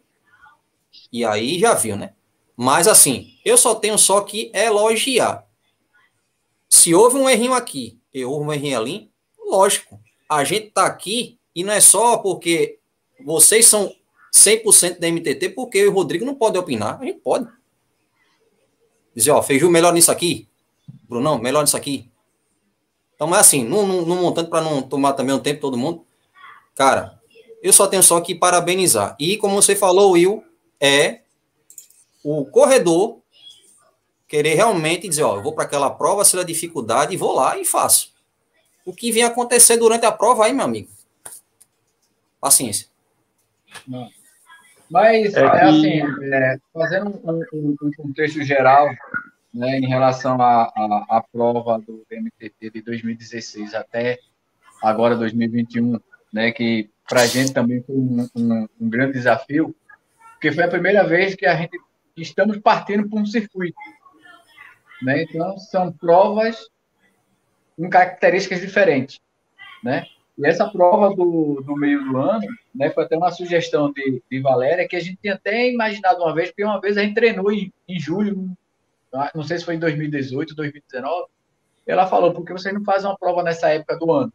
[1.13, 2.15] e aí já viu, né?
[2.57, 5.47] Mas assim, eu só tenho só que elogiar.
[6.69, 9.13] Se houve um errinho aqui e houve um errinho ali,
[9.47, 12.81] Lógico, a gente está aqui e não é só porque
[13.25, 13.95] vocês são
[14.35, 17.01] 100% da MTT, porque eu e o Rodrigo não pode opinar.
[17.01, 17.49] A gente pode.
[19.15, 20.49] Dizer, ó, Feiju melhor nisso aqui.
[21.09, 22.11] Brunão, melhor nisso aqui.
[23.15, 26.05] Então, mas assim, no, no montante, para não tomar também um tempo todo mundo,
[26.75, 27.19] cara,
[27.63, 29.17] eu só tenho só que parabenizar.
[29.19, 30.45] E como você falou, Will,
[30.79, 31.23] é
[32.23, 33.23] o corredor
[34.29, 37.65] querer realmente dizer, ó, eu vou para aquela prova, se é dificuldade, vou lá e
[37.65, 38.13] faço.
[38.85, 40.91] O que vem acontecer durante a prova aí, meu amigo?
[42.41, 42.89] Paciência.
[43.87, 44.09] Não.
[44.91, 46.01] Mas, é, é assim,
[46.33, 48.89] é, fazendo um, um, um, contexto geral,
[49.53, 54.19] né, em relação à prova do MTT de 2016 até
[54.83, 55.99] agora 2021,
[56.33, 59.75] né, que para a gente também foi um, um, um, grande desafio,
[60.33, 61.79] porque foi a primeira vez que a gente
[62.17, 63.77] estamos partindo para um circuito.
[65.03, 65.23] Né?
[65.23, 66.69] Então, são provas
[67.77, 69.21] com características diferentes.
[69.83, 70.07] Né?
[70.39, 74.41] E essa prova do, do meio do ano né, foi até uma sugestão de, de
[74.41, 77.51] Valéria, que a gente tinha até imaginado uma vez, porque uma vez a gente treinou
[77.51, 78.51] em, em julho,
[79.35, 81.27] não sei se foi em 2018, 2019,
[81.87, 84.33] ela falou, por que vocês não fazem uma prova nessa época do ano?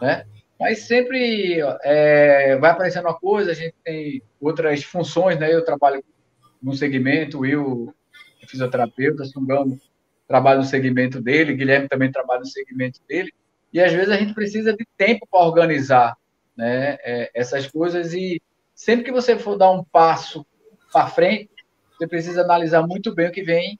[0.00, 0.24] Né?
[0.60, 5.52] Mas sempre é, vai aparecendo uma coisa, a gente tem outras funções, né?
[5.52, 6.04] Eu trabalho
[6.62, 7.92] no segmento, eu
[8.46, 9.76] fisioterapeuta, Sungão
[10.28, 13.32] trabalha no segmento dele, Guilherme também trabalha no segmento dele,
[13.72, 16.16] e às vezes a gente precisa de tempo para organizar
[16.56, 18.40] né, é, essas coisas, e
[18.74, 20.46] sempre que você for dar um passo
[20.92, 21.50] para frente,
[21.96, 23.78] você precisa analisar muito bem o que vem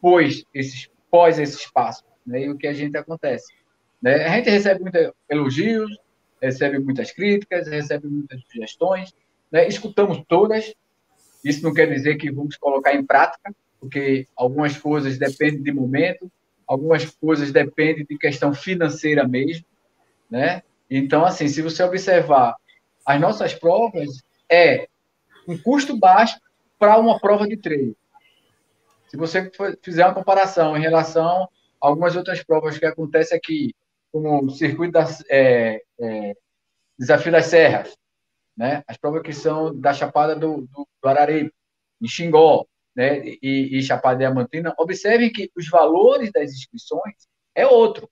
[0.00, 3.52] pós esses, pós esses passos, né, e o que a gente acontece.
[4.00, 4.24] Né?
[4.24, 5.90] A gente recebe muitos elogios,
[6.40, 9.12] recebe muitas críticas, recebe muitas sugestões,
[9.50, 9.66] né?
[9.68, 10.72] escutamos todas.
[11.44, 16.30] Isso não quer dizer que vamos colocar em prática, porque algumas coisas dependem de momento,
[16.70, 19.66] algumas coisas dependem de questão financeira mesmo,
[20.30, 20.62] né?
[20.88, 22.54] Então, assim, se você observar
[23.04, 24.88] as nossas provas, é
[25.48, 26.38] um custo baixo
[26.78, 27.96] para uma prova de treino.
[29.08, 29.50] Se você
[29.82, 31.42] fizer uma comparação em relação
[31.82, 33.74] a algumas outras provas que acontecem aqui,
[34.12, 36.34] como o circuito das é, é,
[36.96, 37.96] Desafio das Serras,
[38.56, 38.84] né?
[38.86, 41.52] As provas que são da Chapada do, do, do Araripe,
[42.00, 43.20] em Xingó, né?
[43.42, 48.08] E, e Chapada Diamantina, observem que os valores das inscrições é outro,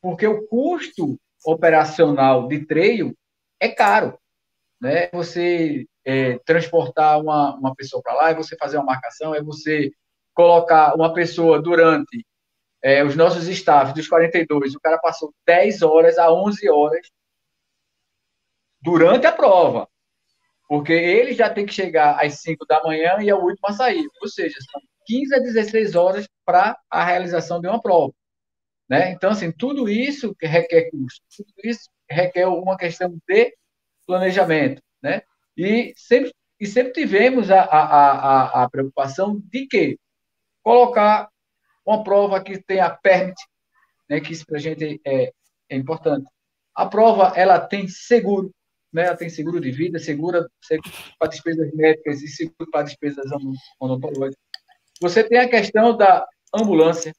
[0.00, 3.14] porque o custo operacional de treino
[3.60, 4.18] é caro,
[4.80, 5.08] né?
[5.12, 9.90] Você é, transportar uma, uma pessoa para lá, é você fazer uma marcação, é você
[10.34, 12.24] colocar uma pessoa durante
[12.82, 17.10] é, os nossos staffs dos 42, o cara passou 10 horas a 11 horas
[18.82, 19.88] durante a prova.
[20.68, 23.72] Porque ele já tem que chegar às 5 da manhã e é o último a
[23.72, 24.06] sair.
[24.20, 28.12] Ou seja, são 15 a 16 horas para a realização de uma prova.
[28.88, 29.12] Né?
[29.12, 33.54] Então, assim, tudo isso requer custo, tudo isso requer uma questão de
[34.06, 34.82] planejamento.
[35.02, 35.22] Né?
[35.56, 39.98] E, sempre, e sempre tivemos a, a, a, a preocupação de que
[40.62, 41.28] colocar
[41.84, 43.36] uma prova que tenha permit,
[44.08, 45.32] né, que isso para a gente é,
[45.68, 46.26] é importante.
[46.74, 48.50] A prova ela tem seguro,
[48.94, 50.48] né, ela tem seguro de vida, segura,
[51.18, 53.24] para despesas médicas e seguro para despesas
[53.80, 54.42] odontológicas.
[55.00, 57.12] Você tem a questão da ambulância.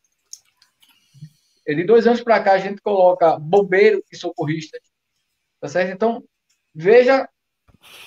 [1.68, 4.80] De dois anos para cá, a gente coloca bombeiro e socorrista.
[5.60, 5.92] Tá certo?
[5.92, 6.24] Então,
[6.74, 7.28] veja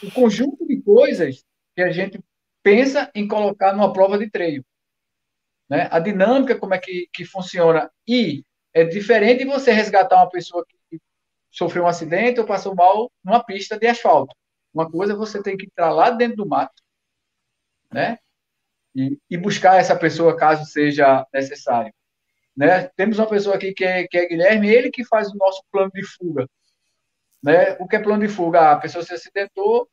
[0.03, 2.21] o conjunto de coisas que a gente
[2.63, 4.65] pensa em colocar numa prova de treino
[5.69, 5.89] né?
[5.91, 7.91] A dinâmica, como é que, que funciona.
[8.07, 10.78] E é diferente você resgatar uma pessoa que
[11.51, 14.35] sofreu um acidente ou passou mal numa pista de asfalto.
[14.73, 16.83] Uma coisa é você tem que entrar lá dentro do mato,
[17.93, 18.19] né?
[18.95, 21.93] E, e buscar essa pessoa caso seja necessário.
[22.57, 22.89] Né?
[22.97, 25.93] Temos uma pessoa aqui que é, que é Guilherme, ele que faz o nosso plano
[25.95, 26.49] de fuga.
[27.43, 27.77] Né?
[27.79, 28.61] O que é plano de fuga?
[28.61, 29.89] Ah, a pessoa se acidentou,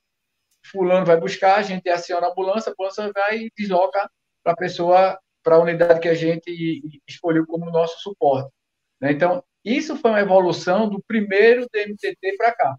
[0.71, 4.09] fulano vai buscar, a gente aciona a ambulância, a ambulância vai e desloca
[4.43, 8.51] para a pessoa para a unidade que a gente escolheu como nosso suporte.
[8.99, 9.11] Né?
[9.11, 12.77] Então, isso foi uma evolução do primeiro DMTT para cá.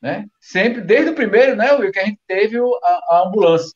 [0.00, 0.26] Né?
[0.40, 3.72] Sempre, desde o primeiro, né, Will, que a gente teve a, a ambulância.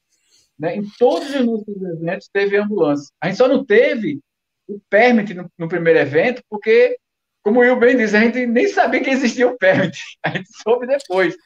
[0.58, 0.76] Né?
[0.76, 3.12] Em todos os nossos eventos teve ambulância.
[3.20, 4.20] A gente só não teve
[4.68, 6.96] o permit no, no primeiro evento, porque,
[7.42, 9.98] como o Will bem disse, a gente nem sabia que existia o permit.
[10.22, 11.36] A gente soube depois.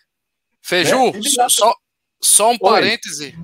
[0.63, 1.21] Feju, né?
[1.49, 1.75] só,
[2.21, 3.35] só um parêntese.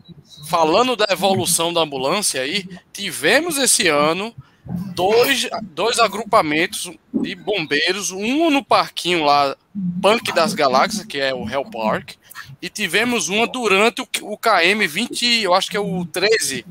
[0.49, 4.35] Falando da evolução da ambulância aí, tivemos esse ano
[4.67, 9.57] dois, dois agrupamentos de bombeiros, um no parquinho lá,
[10.01, 12.13] Punk das Galáxias, que é o Hell Park,
[12.61, 16.65] e tivemos uma durante o, o KM 20, eu acho que é o 13.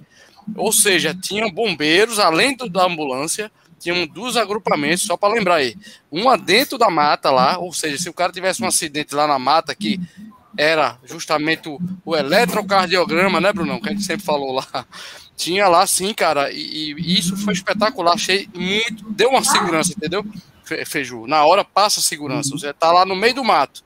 [0.55, 5.75] Ou seja, tinham bombeiros, além do, da ambulância, tinham dois agrupamentos, só para lembrar aí.
[6.11, 9.39] Uma dentro da mata lá, ou seja, se o cara tivesse um acidente lá na
[9.39, 9.99] mata que
[10.57, 13.79] era justamente o, o eletrocardiograma, né, Brunão?
[13.79, 14.85] Que a gente sempre falou lá.
[15.35, 18.13] Tinha lá sim, cara, e, e isso foi espetacular.
[18.13, 19.09] Achei muito.
[19.09, 20.25] Deu uma segurança, entendeu?
[20.85, 21.27] Feiju.
[21.27, 22.51] Na hora passa segurança.
[22.51, 23.83] Você tá lá no meio do mato,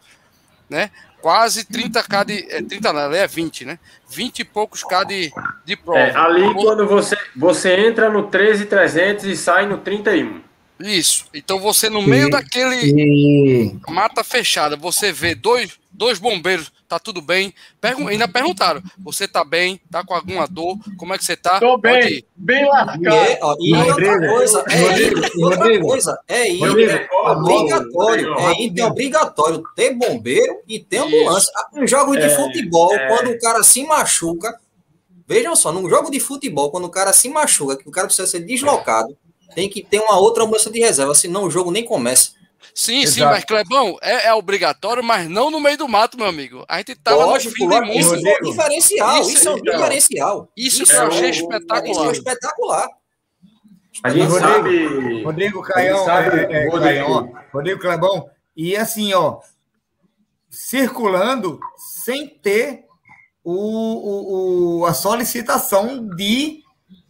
[0.69, 0.91] né?
[1.21, 2.51] Quase 30k de.
[2.51, 3.79] É, 30 não, é 20, né?
[4.09, 5.31] 20 e poucos k de,
[5.65, 5.99] de prova.
[5.99, 10.48] É, ali quando você, você entra no 13,300 e sai no 31.
[10.79, 11.25] Isso.
[11.33, 13.79] Então você, no meio daquele e...
[13.89, 17.53] mata fechada, você vê dois, dois bombeiros, tá tudo bem.
[17.81, 19.81] Pergun ainda perguntaram: você tá bem?
[19.91, 20.77] Tá com alguma dor?
[20.97, 21.59] Como é que você tá?
[21.59, 23.57] Tô bem, bem largado.
[23.59, 30.61] E, e outra coisa, é, outra coisa, é é obrigatório, é, é obrigatório ter bombeiro
[30.65, 31.51] e ter ambulância.
[31.73, 33.07] Um jogo de é, futebol, é.
[33.09, 34.57] quando o cara se machuca,
[35.27, 38.27] vejam só, num jogo de futebol, quando o cara se machuca, que o cara precisa
[38.27, 39.17] ser deslocado
[39.55, 42.31] tem que ter uma outra moça de reserva, senão o jogo nem começa.
[42.73, 43.13] Sim, Exato.
[43.13, 46.63] sim, mas Clebão, é, é, obrigatório, mas não no meio do mato, meu amigo.
[46.67, 49.75] A gente tava Lógico, no fim isso é um diferencial, isso, isso é um então,
[49.75, 50.49] diferencial.
[50.55, 51.91] Isso, isso eu achei espetacular.
[51.91, 52.87] Isso é espetacular.
[54.03, 55.23] A gente Rodrigo, sabe...
[55.23, 56.79] Rodrigo Caião, sabe, é, é, Rodrigo.
[56.79, 59.39] Caião, Rodrigo Clebão, e assim, ó,
[60.49, 62.85] circulando sem ter
[63.43, 66.61] o, o, o, a solicitação de,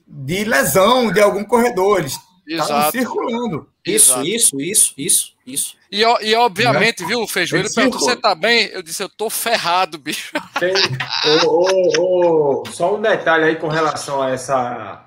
[0.08, 2.00] de lesão de algum corredor.
[2.00, 2.18] Eles
[2.50, 2.92] Exato.
[2.92, 3.70] circulando.
[3.86, 4.28] Isso, Exato.
[4.28, 5.78] isso, isso, isso, isso.
[5.92, 7.60] E, e obviamente, viu, Feijão?
[7.60, 8.66] Ele perguntou: você tá bem?
[8.68, 10.32] Eu disse: eu tô ferrado, bicho.
[10.60, 10.74] Tem,
[11.46, 15.06] oh, oh, oh, só um detalhe aí com relação a essa,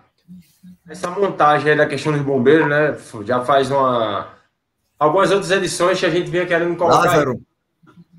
[0.89, 2.97] essa montagem aí da questão dos bombeiros, né?
[3.25, 4.29] Já faz uma.
[4.99, 7.07] Algumas outras edições que a gente vinha querendo colocar.
[7.07, 7.41] Lázaro.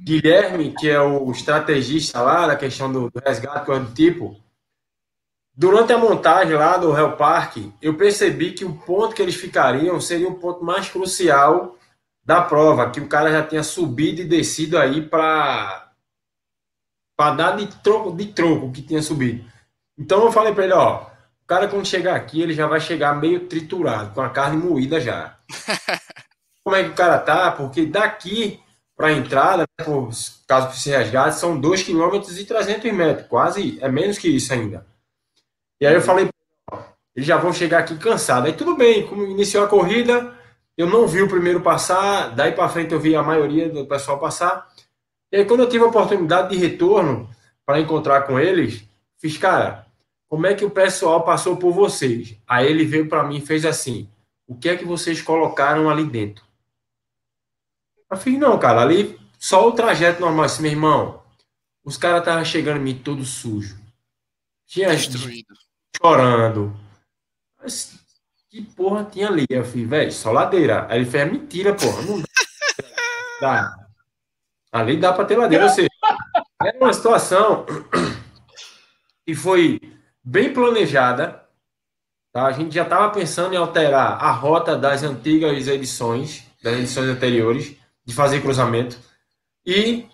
[0.04, 4.38] Guilherme, que é o estrategista lá da questão do, do resgate, coisa do tipo,
[5.56, 10.02] Durante a montagem lá do Hell Park, eu percebi que o ponto que eles ficariam
[10.02, 11.78] seria o ponto mais crucial
[12.26, 15.92] da prova, que o cara já tinha subido e descido aí para
[17.16, 19.46] para dar de troco, de troco que tinha subido.
[19.96, 23.14] Então eu falei para ele, ó, o cara quando chegar aqui, ele já vai chegar
[23.20, 25.38] meio triturado, com a carne moída já.
[26.64, 27.52] Como é que o cara tá?
[27.52, 28.60] Porque daqui
[28.96, 30.10] para a entrada, né, por
[30.48, 34.84] caso se resgate, são 2 km e 300 metros, quase, é menos que isso ainda.
[35.84, 36.30] E aí eu falei,
[37.14, 38.50] eles já vão chegar aqui cansados.
[38.50, 40.34] Aí tudo bem, como iniciou a corrida,
[40.78, 44.18] eu não vi o primeiro passar, daí para frente eu vi a maioria do pessoal
[44.18, 44.74] passar.
[45.30, 47.30] E aí quando eu tive a oportunidade de retorno
[47.66, 48.86] para encontrar com eles,
[49.18, 49.86] fiz, cara,
[50.30, 52.38] como é que o pessoal passou por vocês?
[52.48, 54.08] Aí ele veio para mim e fez assim:
[54.48, 56.46] o que é que vocês colocaram ali dentro?
[58.10, 61.22] Eu fiz, não, cara, ali só o trajeto normal, assim, meu irmão.
[61.84, 63.78] Os caras estavam chegando em mim todo sujo.
[64.66, 65.54] Tinha destruído
[65.98, 66.74] chorando.
[67.62, 68.00] Mas
[68.50, 69.46] que porra tinha ali?
[69.50, 70.86] Eu falei, velho, só ladeira.
[70.90, 72.28] Aí ele fez, mentira, porra, não dá.
[73.42, 73.76] dá.
[74.72, 75.66] Ali dá para ter ladeira.
[75.66, 75.90] Ou seja,
[76.62, 77.66] era uma situação
[79.26, 79.80] que foi
[80.24, 81.44] bem planejada.
[82.32, 82.46] Tá?
[82.46, 87.76] A gente já estava pensando em alterar a rota das antigas edições, das edições anteriores,
[88.06, 88.98] de fazer cruzamento.
[89.66, 90.08] E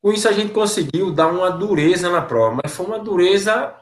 [0.00, 3.74] com isso a gente conseguiu dar uma dureza na prova, mas foi uma dureza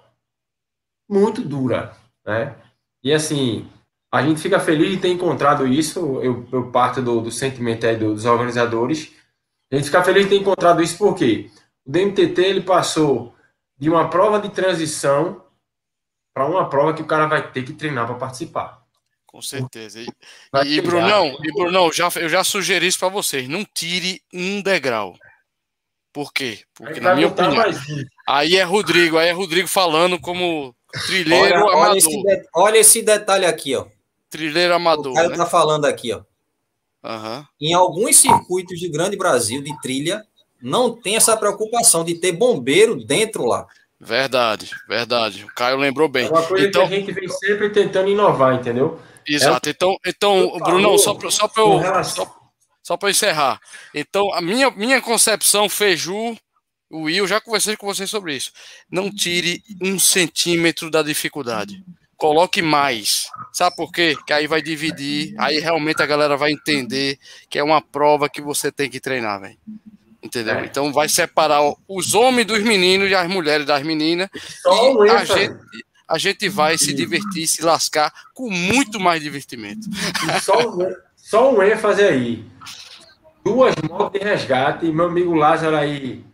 [1.10, 2.54] muito dura, né?
[3.02, 3.68] E assim,
[4.12, 7.96] a gente fica feliz de ter encontrado isso, eu, eu parto do, do sentimento aí
[7.96, 9.12] dos organizadores,
[9.72, 11.50] a gente fica feliz de ter encontrado isso porque
[11.84, 13.34] o DMTT ele passou
[13.76, 15.44] de uma prova de transição
[16.32, 18.80] para uma prova que o cara vai ter que treinar para participar.
[19.26, 20.00] Com certeza.
[20.00, 20.08] E,
[20.66, 23.48] e, Brunão, e Brunão já, eu já sugeri isso para vocês.
[23.48, 25.16] Não tire um degrau.
[26.12, 26.60] Por quê?
[26.74, 27.64] Porque, na minha opinião.
[28.28, 30.74] Aí é Rodrigo, aí é Rodrigo falando como
[31.06, 31.76] Trilheiro olha, amador.
[31.76, 32.48] Olha esse, de...
[32.54, 33.86] olha esse, detalhe aqui, ó.
[34.28, 35.12] Trilheiro amador.
[35.12, 35.36] O cara né?
[35.36, 36.22] tá falando aqui, ó.
[37.02, 37.44] Uhum.
[37.60, 40.22] Em alguns circuitos de Grande Brasil, de trilha,
[40.60, 43.66] não tem essa preocupação de ter bombeiro dentro lá.
[43.98, 45.44] Verdade, verdade.
[45.44, 46.26] O Caio lembrou bem.
[46.26, 48.98] É uma coisa então, que a gente vem sempre tentando inovar, entendeu?
[49.26, 49.68] Exato.
[49.68, 49.72] É...
[49.72, 52.36] Então, então Brunão, só para só eu, só,
[52.82, 53.60] só para encerrar.
[53.94, 56.36] Então, a minha, minha concepção, Feju,
[56.90, 58.52] o Will, já conversei com vocês sobre isso.
[58.90, 61.84] Não tire um centímetro da dificuldade.
[62.16, 63.30] Coloque mais.
[63.52, 64.16] Sabe por quê?
[64.26, 65.32] Que aí vai dividir.
[65.38, 69.40] Aí realmente a galera vai entender que é uma prova que você tem que treinar,
[69.40, 69.56] velho.
[70.20, 70.56] Entendeu?
[70.56, 70.64] É.
[70.64, 74.28] Então vai separar os homens dos meninos e as mulheres das meninas.
[74.60, 75.56] Só e a gente,
[76.08, 79.88] a gente vai se divertir, se lascar com muito mais divertimento.
[80.42, 82.44] Só, um, só um ênfase aí.
[83.44, 86.28] Duas motos de resgate, meu amigo Lázaro aí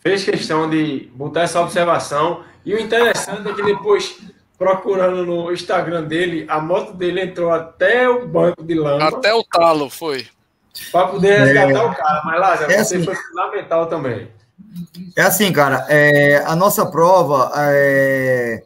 [0.00, 2.42] fez questão de botar essa observação.
[2.64, 4.18] E o interessante é que depois
[4.58, 9.08] procurando no Instagram dele, a moto dele entrou até o banco de lama.
[9.08, 10.26] Até o talo, foi.
[10.90, 11.86] Para poder resgatar é...
[11.86, 12.22] o cara.
[12.24, 14.28] Mas, Lázaro, é você assim, foi fundamental também.
[15.16, 18.62] É assim, cara, é, a nossa prova é,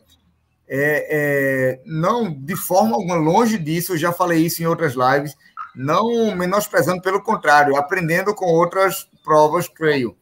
[0.69, 5.37] é, é, não de forma alguma, longe disso, eu já falei isso em outras lives,
[5.75, 10.17] não menosprezando, pelo contrário, aprendendo com outras provas trail.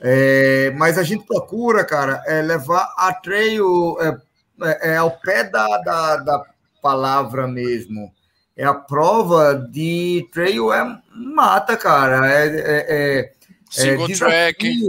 [0.00, 4.16] É, mas a gente procura, cara, é levar a trail é,
[4.62, 6.44] é, é, ao pé da, da, da,
[6.82, 8.12] palavra mesmo.
[8.56, 11.02] É a prova de trail é
[11.34, 12.30] mata, cara.
[12.30, 13.32] É, é, é,
[13.68, 14.88] Single track.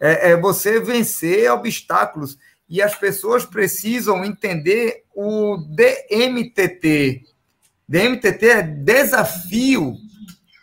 [0.00, 2.38] É, é você vencer obstáculos.
[2.68, 7.22] E as pessoas precisam entender o DMTT.
[7.88, 9.96] DMTT é desafio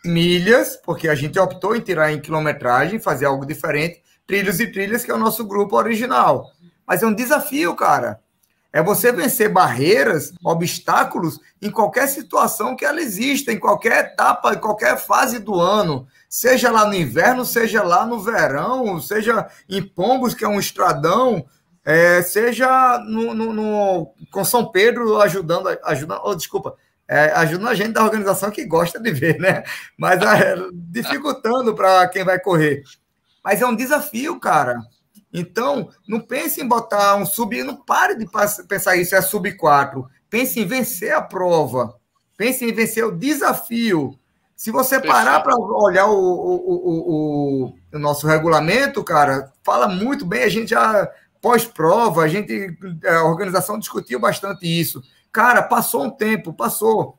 [0.04, 4.02] milhas, porque a gente optou em tirar em quilometragem, fazer algo diferente.
[4.26, 6.50] Trilhos e trilhas, que é o nosso grupo original.
[6.86, 8.20] Mas é um desafio, cara.
[8.72, 14.58] É você vencer barreiras, obstáculos em qualquer situação que ela exista, em qualquer etapa, em
[14.58, 16.08] qualquer fase do ano.
[16.28, 21.46] Seja lá no inverno, seja lá no verão, seja em Pombos, que é um estradão,
[21.84, 26.74] é, seja no, no, no, com São Pedro ajudando, ajudando oh, desculpa,
[27.08, 29.62] é, ajudando a gente da organização que gosta de ver, né?
[29.96, 32.82] Mas é, dificultando para quem vai correr.
[33.42, 34.78] Mas é um desafio, cara.
[35.32, 38.26] Então, não pense em botar um sub, não pare de
[38.68, 40.06] pensar isso, é sub 4.
[40.30, 41.94] Pense em vencer a prova.
[42.36, 44.18] Pense em vencer o desafio.
[44.56, 46.54] Se você parar para olhar o, o,
[47.66, 51.10] o, o, nosso regulamento, cara, fala muito bem, a gente já
[51.42, 55.02] pós-prova, a gente, a organização discutiu bastante isso.
[55.34, 57.18] Cara, passou um tempo, passou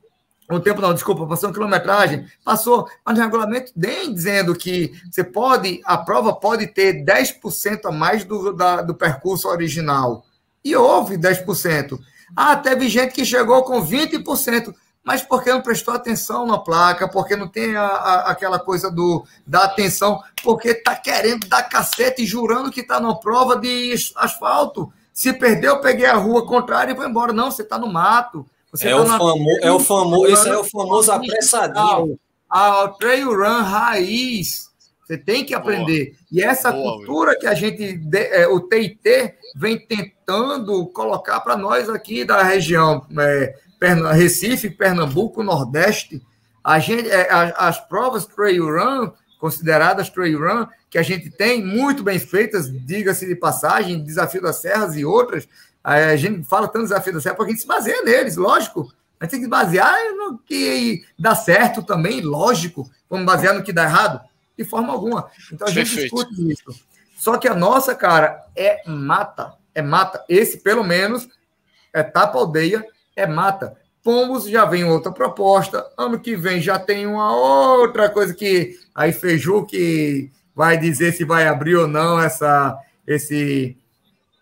[0.50, 5.22] um tempo não, desculpa, passou uma quilometragem, passou, mas no regulamento tem dizendo que você
[5.22, 10.24] pode, a prova pode ter 10% a mais do, da, do percurso original.
[10.64, 11.98] E houve 10%.
[12.34, 14.72] Ah, teve gente que chegou com 20%,
[15.04, 19.26] mas porque não prestou atenção na placa, porque não tem a, a, aquela coisa do
[19.46, 24.90] da atenção, porque está querendo dar cacete e jurando que está numa prova de asfalto.
[25.16, 27.32] Se perdeu, eu peguei a rua contrária e vou embora.
[27.32, 28.46] Não, você está no mato
[28.76, 32.18] você é, tá o famo, é o famoso, esse é o famoso apressadinho.
[32.48, 34.66] A trail run raiz.
[35.02, 36.10] Você tem que aprender.
[36.10, 36.16] Boa.
[36.32, 41.88] E essa Boa, cultura que a gente, é, o TIT, vem tentando colocar para nós
[41.88, 43.54] aqui da região é,
[44.14, 46.20] Recife, Pernambuco, Nordeste,
[46.62, 52.02] a gente, é, as, provas trail run, consideradas trail run, que a gente tem, muito
[52.02, 55.48] bem feitas, diga-se de passagem, Desafio das Serras e outras,
[55.86, 58.92] a gente fala tanto desafio da serra porque a gente se baseia neles, lógico.
[59.20, 62.90] A gente tem que basear no que dá certo também, lógico.
[63.08, 64.20] Vamos basear no que dá errado?
[64.58, 65.30] De forma alguma.
[65.52, 66.16] Então a gente Perfeito.
[66.16, 66.80] discute isso.
[67.16, 69.54] Só que a nossa, cara, é mata.
[69.72, 70.24] É mata.
[70.28, 71.28] Esse, pelo menos,
[71.92, 72.84] é tapa aldeia,
[73.14, 73.76] é mata.
[74.02, 75.86] Pombos já vem outra proposta.
[75.96, 81.22] Ano que vem já tem uma outra coisa que aí Feiju que vai dizer se
[81.22, 82.76] vai abrir ou não essa,
[83.06, 83.76] esse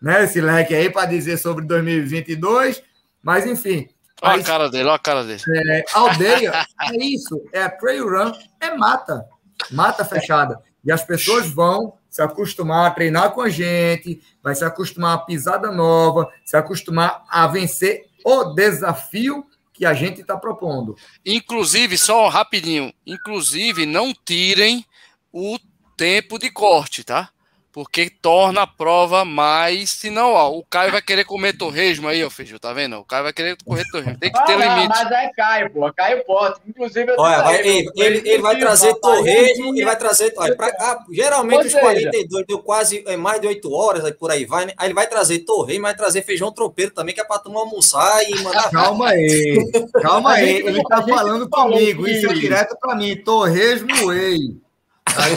[0.01, 2.81] né, esse leque aí para dizer sobre 2022,
[3.21, 3.89] mas enfim.
[4.21, 5.41] Olha a cara dele, olha a cara dele.
[5.67, 9.25] É, aldeia é isso, é a trail run, é mata,
[9.71, 10.61] mata fechada.
[10.85, 15.17] E as pessoas vão se acostumar a treinar com a gente, vai se acostumar a
[15.17, 20.95] pisada nova, se acostumar a vencer o desafio que a gente está propondo.
[21.25, 24.85] Inclusive, só rapidinho, inclusive não tirem
[25.33, 25.59] o
[25.95, 27.29] tempo de corte, tá?
[27.75, 29.89] porque torna a prova mais.
[29.89, 32.95] Senão, ó, o Caio vai querer comer torresmo aí, ó, Feijão, tá vendo?
[32.95, 34.17] O Caio vai querer correr torresmo.
[34.17, 34.87] Tem que ter ah, limite.
[34.87, 35.93] Mas é Caio, pô.
[35.93, 36.55] Caio pode.
[36.65, 40.33] Inclusive, eu Olha, vai, ele, ele, ele, vai trazer torresmo, ele vai trazer.
[40.37, 44.31] Olha, pra, ah, geralmente os 42 deu quase é, mais de 8 horas, aí por
[44.31, 44.73] aí vai, né?
[44.77, 48.23] Aí ele vai trazer torresmo, vai trazer feijão tropeiro também, que é pra tomar almoçar
[48.23, 48.71] e mandar.
[48.71, 49.71] Calma aí,
[50.01, 50.61] calma aí.
[50.65, 53.17] Ele tá falando comigo, isso é direto pra mim.
[53.17, 54.64] Torresmo whey.
[55.07, 55.33] Aí,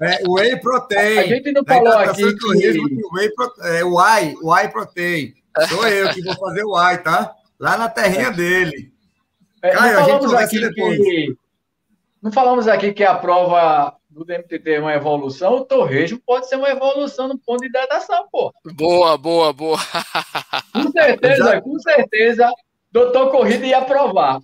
[0.00, 1.18] é, whey protein.
[1.18, 2.46] A gente não falou tá aqui que...
[2.48, 3.30] Whey,
[3.60, 5.34] é, whey, whey protein.
[5.68, 7.34] Sou eu que vou fazer o whey, tá?
[7.58, 8.92] Lá na terrinha dele.
[9.62, 11.36] É, Caio, não falamos a gente aqui que...
[12.22, 16.56] Não falamos aqui que a prova do DMTT é uma evolução, o torresmo pode ser
[16.56, 18.52] uma evolução no ponto de hidratação, pô.
[18.74, 19.78] Boa, boa, boa.
[20.72, 22.52] Com certeza, com certeza,
[22.90, 24.40] doutor Corrida ia aprovar.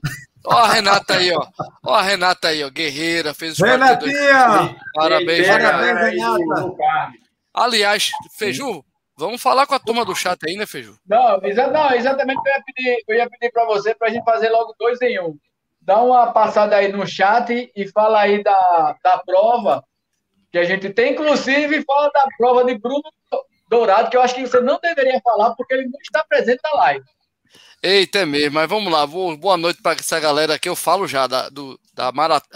[0.47, 1.47] Ó a Renata aí, ó.
[1.85, 2.71] Ó a Renata aí, ó.
[2.71, 4.77] Guerreira, fez os Renatinha!
[4.95, 7.13] Parabéns, Parabéns, Renata.
[7.53, 8.85] Aliás, Feju,
[9.17, 10.97] vamos falar com a turma do chat aí, né, Feju?
[11.07, 14.09] Não, exa não exatamente o que eu ia pedir, eu ia pedir para você para
[14.09, 15.37] a gente fazer logo dois em um.
[15.81, 19.83] Dá uma passada aí no chat e fala aí da, da prova
[20.53, 23.03] que a gente tem, inclusive fala da prova de Bruno
[23.69, 26.79] Dourado, que eu acho que você não deveria falar porque ele não está presente na
[26.81, 27.05] live.
[27.81, 29.07] Eita, é mesmo, mas vamos lá.
[29.07, 30.69] Boa noite para essa galera aqui.
[30.69, 32.11] Eu falo já da, do, da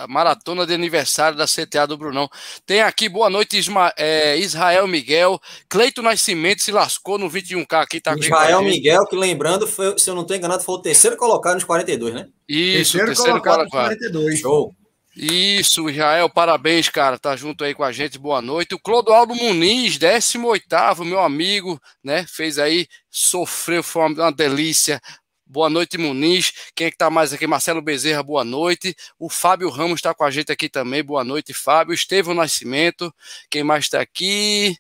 [0.09, 2.28] maratona de aniversário da CTA do Brunão.
[2.66, 5.40] Tem aqui, boa noite, Isma, é, Israel Miguel.
[5.68, 8.01] Cleito Nascimento se lascou no 21K aqui.
[8.01, 11.55] Tá Israel Miguel, que lembrando, foi, se eu não estou enganado, foi o terceiro colocado
[11.55, 12.28] nos 42, né?
[12.49, 14.40] Isso, terceiro, terceiro colocado, colocado nos 42.
[14.40, 14.74] Show.
[15.14, 17.18] Isso, Israel, parabéns, cara.
[17.18, 18.74] Tá junto aí com a gente, boa noite.
[18.74, 22.24] O Clodoaldo Muniz, 18, meu amigo, né?
[22.26, 25.00] Fez aí, sofreu, foi uma, delícia.
[25.44, 26.52] Boa noite, Muniz.
[26.74, 27.46] Quem é que tá mais aqui?
[27.46, 28.96] Marcelo Bezerra, boa noite.
[29.18, 31.04] O Fábio Ramos está com a gente aqui também.
[31.04, 31.92] Boa noite, Fábio.
[31.92, 33.14] Estevão Nascimento.
[33.50, 34.74] Quem mais está aqui?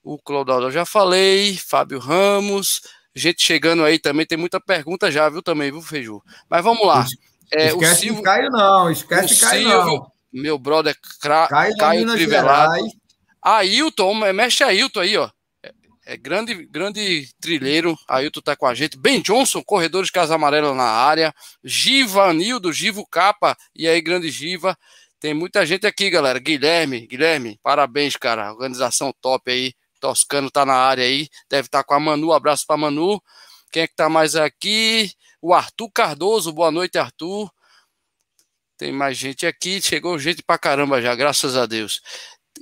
[0.00, 1.56] O Clodoaldo, eu já falei.
[1.56, 2.82] Fábio Ramos.
[3.16, 4.24] Gente chegando aí também.
[4.24, 6.22] Tem muita pergunta já, viu, também, viu, Feiju?
[6.48, 7.04] Mas vamos lá.
[7.52, 8.90] É, esquece o Silvio, Caio, não.
[8.90, 10.12] Esquece Caio, Silvio, não.
[10.32, 11.46] Meu brother Cra...
[11.48, 12.82] Caio, Caio Trivelado.
[13.42, 15.28] Ailton, mexe Ailton aí, ó.
[15.62, 15.72] É,
[16.06, 17.96] é grande, grande trilheiro.
[18.08, 18.96] Ailton tá com a gente.
[18.96, 21.34] Ben Johnson, corredor de Casa Amarela na área.
[21.62, 23.56] Giva Anildo, Givo Capa.
[23.76, 24.76] E aí, grande Giva.
[25.20, 26.38] Tem muita gente aqui, galera.
[26.38, 28.50] Guilherme, Guilherme, parabéns, cara.
[28.52, 29.74] Organização top aí.
[30.00, 31.28] Toscano tá na área aí.
[31.50, 32.32] Deve estar tá com a Manu.
[32.32, 33.22] Abraço pra Manu.
[33.70, 35.12] Quem é que tá mais aqui?
[35.42, 37.50] O Arthur Cardoso, boa noite, Arthur.
[38.78, 42.00] Tem mais gente aqui, chegou gente pra caramba já, graças a Deus.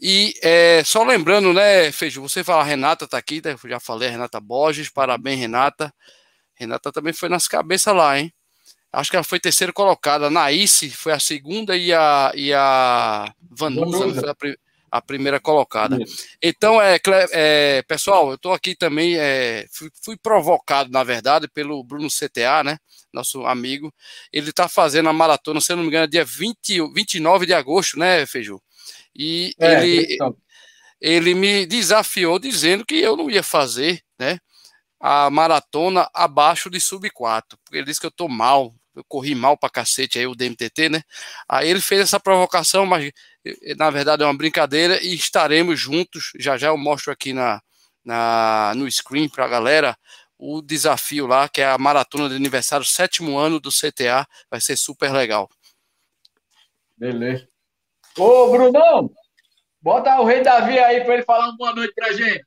[0.01, 4.41] E é, só lembrando, né, Feijão, você fala, Renata tá aqui, né, já falei, Renata
[4.41, 5.93] Borges, parabéns, Renata.
[6.55, 8.33] Renata também foi nas cabeças lá, hein?
[8.91, 10.29] Acho que ela foi terceira colocada.
[10.29, 14.21] A Naíce foi a segunda e a, e a Vanusa, Vanusa.
[14.21, 15.99] foi a primeira a primeira colocada.
[16.43, 16.99] Então, é,
[17.33, 22.65] é, pessoal, eu estou aqui também, é, fui, fui, provocado, na verdade, pelo Bruno CTA,
[22.65, 22.79] né?
[23.13, 23.93] Nosso amigo.
[24.33, 27.99] Ele está fazendo a maratona, se eu não me engano, dia 20, 29 de agosto,
[27.99, 28.61] né, Feiju?
[29.15, 30.19] E é, ele,
[31.01, 34.39] ele me desafiou dizendo que eu não ia fazer, né?
[34.99, 39.35] A maratona abaixo de sub 4, porque ele disse que eu estou mal, eu corri
[39.35, 41.03] mal pra cacete aí o DMTT, né?
[41.49, 43.11] Aí ele fez essa provocação, mas
[43.77, 46.33] na verdade é uma brincadeira e estaremos juntos.
[46.39, 47.61] Já já eu mostro aqui na,
[48.05, 49.97] na no screen pra galera
[50.39, 54.77] o desafio lá, que é a maratona de aniversário, sétimo ano do CTA, vai ser
[54.77, 55.49] super legal.
[56.97, 57.47] Beleza.
[58.17, 59.11] Ô, Brunão,
[59.83, 62.45] bota o Rei Davi aí para ele falar uma boa noite pra gente.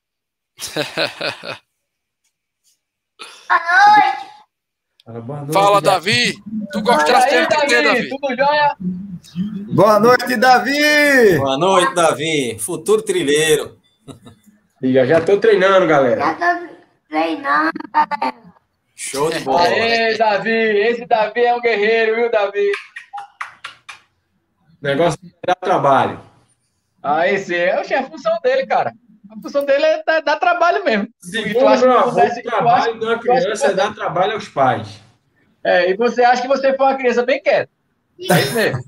[3.47, 3.59] boa
[3.95, 4.32] noite.
[5.05, 6.33] Fala, Davi.
[6.71, 8.09] Tu gostaste de Davi, Davi?
[8.09, 8.77] Tudo jóia?
[9.73, 11.37] Boa noite, Davi.
[11.39, 12.57] Boa noite, Davi.
[12.57, 13.77] Futuro trilheiro.
[14.81, 16.21] Já, já tô treinando, galera.
[16.21, 16.67] Já tô
[17.09, 18.33] treinando, galera.
[18.95, 19.63] Show de bola.
[19.63, 20.49] Aê, Davi.
[20.49, 22.71] Esse Davi é um guerreiro, viu, Davi?
[24.81, 26.21] Negócio é dar trabalho.
[27.01, 28.93] Aí sim, é a função dele, cara.
[29.33, 31.07] A função dele é dar, dar trabalho mesmo.
[31.19, 31.67] Segundo meu
[31.99, 35.01] avô, o trabalho de uma criança é dar trabalho aos pais.
[35.63, 37.71] É, e você acha que você foi uma criança bem quieta.
[38.29, 38.83] É isso mesmo.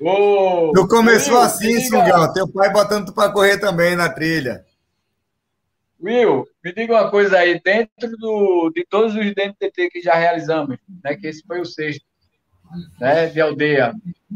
[0.00, 2.32] oh, tu começou Will, assim, Sungão.
[2.32, 4.64] Teu pai botando tu para correr também na trilha.
[6.02, 7.60] Will, me diga uma coisa aí.
[7.60, 12.04] Dentro do, de todos os DNTT que já realizamos, né, que esse foi o sexto,
[12.98, 13.92] né, de aldeia,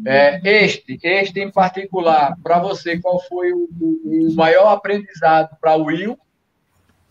[0.07, 5.77] é, este, este em particular, para você, qual foi o, o, o maior aprendizado para
[5.77, 6.19] o Will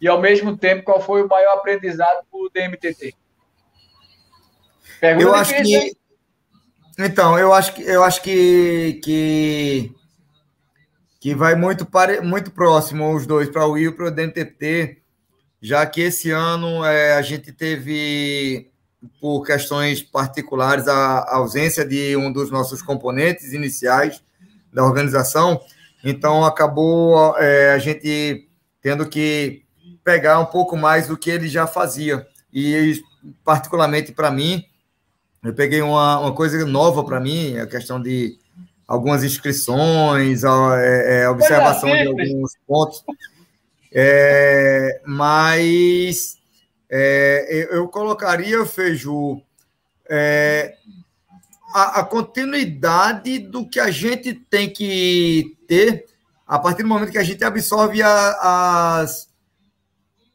[0.02, 3.16] e, ao mesmo tempo, qual foi o maior aprendizado para o DMTT?
[5.00, 5.98] Pergunta eu acho que.
[7.00, 9.92] Então, eu acho que eu acho que, que,
[11.20, 15.02] que vai muito, pare, muito próximo os dois, para o Will e para o DMTT,
[15.62, 18.73] já que esse ano é, a gente teve
[19.20, 24.22] por questões particulares, a ausência de um dos nossos componentes iniciais
[24.72, 25.62] da organização.
[26.04, 28.48] Então, acabou é, a gente
[28.82, 29.64] tendo que
[30.04, 32.28] pegar um pouco mais do que ele já fazia.
[32.54, 33.02] E,
[33.44, 34.64] particularmente para mim,
[35.44, 38.38] eu peguei uma, uma coisa nova para mim, a questão de
[38.88, 43.04] algumas inscrições, a, é, é, observação de alguns pontos.
[43.92, 46.38] É, mas
[46.96, 49.42] é, eu colocaria, Feiju,
[50.08, 50.76] é,
[51.74, 56.06] a, a, continuidade do que a gente tem que ter
[56.46, 59.28] a partir do momento que a gente absorve a, as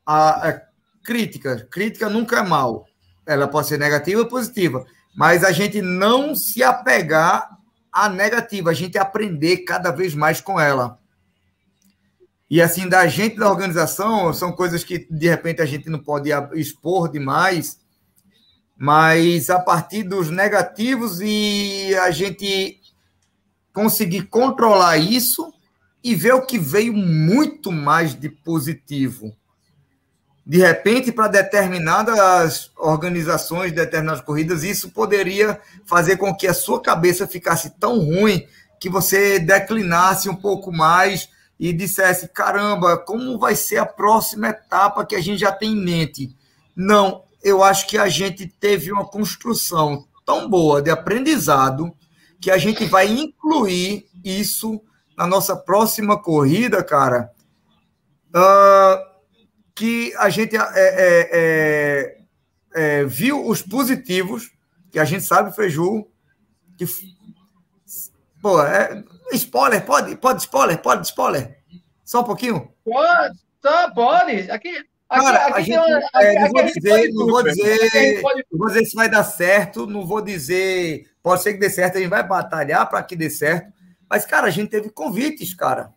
[0.04, 0.62] a, a
[1.04, 1.64] crítica.
[1.70, 2.86] Crítica nunca é mal.
[3.24, 4.84] Ela pode ser negativa ou positiva,
[5.16, 7.56] mas a gente não se apegar
[7.92, 10.98] à negativa, a gente aprender cada vez mais com ela.
[12.50, 16.30] E assim, da gente da organização, são coisas que de repente a gente não pode
[16.54, 17.78] expor demais,
[18.76, 22.80] mas a partir dos negativos e a gente
[23.72, 25.52] conseguir controlar isso
[26.02, 29.36] e ver o que veio muito mais de positivo.
[30.46, 37.26] De repente, para determinadas organizações, determinadas corridas, isso poderia fazer com que a sua cabeça
[37.26, 38.46] ficasse tão ruim
[38.80, 41.28] que você declinasse um pouco mais
[41.58, 45.84] e dissesse: caramba, como vai ser a próxima etapa que a gente já tem em
[45.84, 46.36] mente?
[46.74, 51.92] Não, eu acho que a gente teve uma construção tão boa de aprendizado
[52.40, 54.80] que a gente vai incluir isso
[55.16, 57.32] na nossa próxima corrida, cara,
[58.28, 59.08] uh,
[59.74, 62.20] que a gente é, é, é,
[62.74, 64.52] é, viu os positivos,
[64.90, 66.06] que a gente sabe, Feiju,
[66.76, 66.84] que.
[68.40, 69.02] Pô, é,
[69.32, 71.58] spoiler, pode, pode spoiler, pode spoiler.
[72.04, 72.72] Só um pouquinho?
[72.84, 74.50] Pode, só pode.
[74.50, 78.22] Aqui, Cara, aqui, a gente, uma, é, não, vou dizer, não vou dizer,
[78.52, 81.96] não vou dizer se vai dar certo, não vou dizer, pode ser que dê certo,
[81.96, 83.72] a gente vai batalhar para que dê certo,
[84.08, 85.92] mas, cara, a gente teve convites, cara.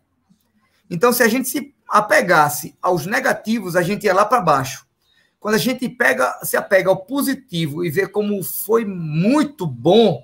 [0.90, 4.86] Então, se a gente se apegasse aos negativos, a gente ia lá para baixo.
[5.38, 10.22] Quando a gente pega, se apega ao positivo e vê como foi muito bom,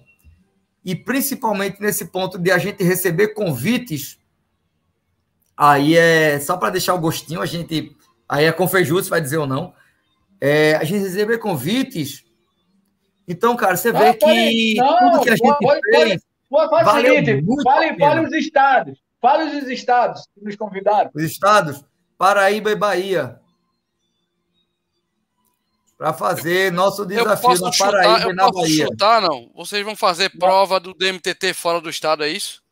[0.88, 4.18] e principalmente nesse ponto de a gente receber convites,
[5.54, 7.94] aí é só para deixar o gostinho, a gente.
[8.26, 9.74] Aí é com se vai dizer ou não.
[10.40, 12.24] É, a gente receber convites.
[13.28, 15.56] Então, cara, você vê que não, tudo que a gente
[15.90, 16.22] fez.
[16.50, 18.98] O seguinte, fale, fale os estados.
[19.20, 21.10] Fale os estados que nos convidaram.
[21.14, 21.84] Os estados,
[22.16, 23.38] Paraíba e Bahia.
[25.98, 28.86] Para fazer nosso desafio na chutar, Paraíba e na posso Bahia.
[28.86, 29.50] chutar, não?
[29.52, 32.62] Vocês vão fazer prova do DMTT fora do estado, é isso?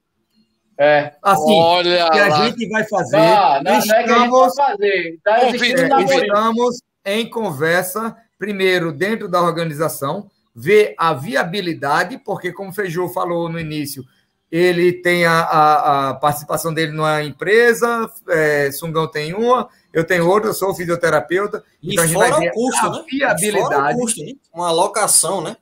[0.78, 1.12] É.
[1.20, 2.44] Assim, Olha que a lá.
[2.46, 3.16] gente vai fazer.
[3.16, 5.18] Não, não, estamos, não é que a gente vai fazer.
[5.24, 6.22] Tá é, namoro.
[6.22, 13.48] estamos em conversa, primeiro, dentro da organização, ver a viabilidade, porque, como o Feijô falou
[13.48, 14.04] no início,
[14.50, 20.28] ele tem a, a, a participação dele numa empresa, é, Sungão tem uma, eu tenho
[20.28, 21.64] outra, eu sou fisioterapeuta.
[21.82, 23.04] E então a gente fora vai ver o custo, a né?
[23.10, 23.74] viabilidade.
[23.74, 24.32] Fora o custo, né?
[24.54, 25.56] Uma alocação, né?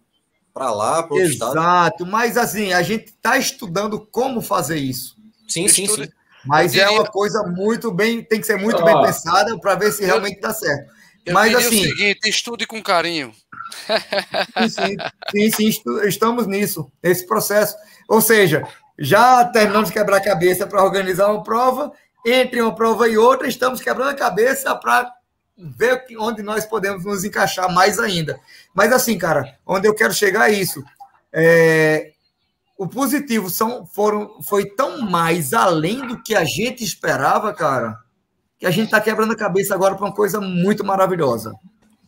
[0.53, 1.53] Para lá, para o estado.
[1.53, 5.17] Exato, mas assim, a gente está estudando como fazer isso.
[5.49, 6.09] Sim, sim, sim.
[6.45, 8.85] Mas é diria- uma coisa muito bem, tem que ser muito Ó.
[8.85, 10.93] bem pensada para ver se realmente dá certo.
[11.25, 13.33] Eu Mas assim, o seguinte, estude com carinho.
[14.69, 14.97] sim,
[15.31, 17.77] sim, sim, sim, estamos nisso, nesse processo.
[18.09, 18.67] Ou seja,
[18.99, 21.93] já terminamos de quebrar a cabeça para organizar uma prova,
[22.25, 25.13] entre uma prova e outra, estamos quebrando a cabeça para
[25.57, 28.39] ver onde nós podemos nos encaixar mais ainda.
[28.73, 30.83] Mas assim, cara, onde eu quero chegar é isso.
[31.33, 32.13] É,
[32.77, 37.97] o positivo são, foram, foi tão mais além do que a gente esperava, cara,
[38.59, 41.55] que a gente está quebrando a cabeça agora para uma coisa muito maravilhosa.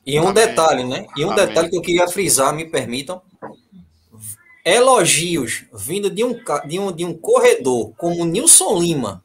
[0.04, 0.34] E um Amém.
[0.34, 1.06] detalhe, né?
[1.16, 1.46] E um Amém.
[1.46, 3.20] detalhe que eu queria frisar, me permitam.
[4.64, 6.36] Elogios vindo de um,
[6.66, 9.24] de um, de um corredor como Nilson Lima,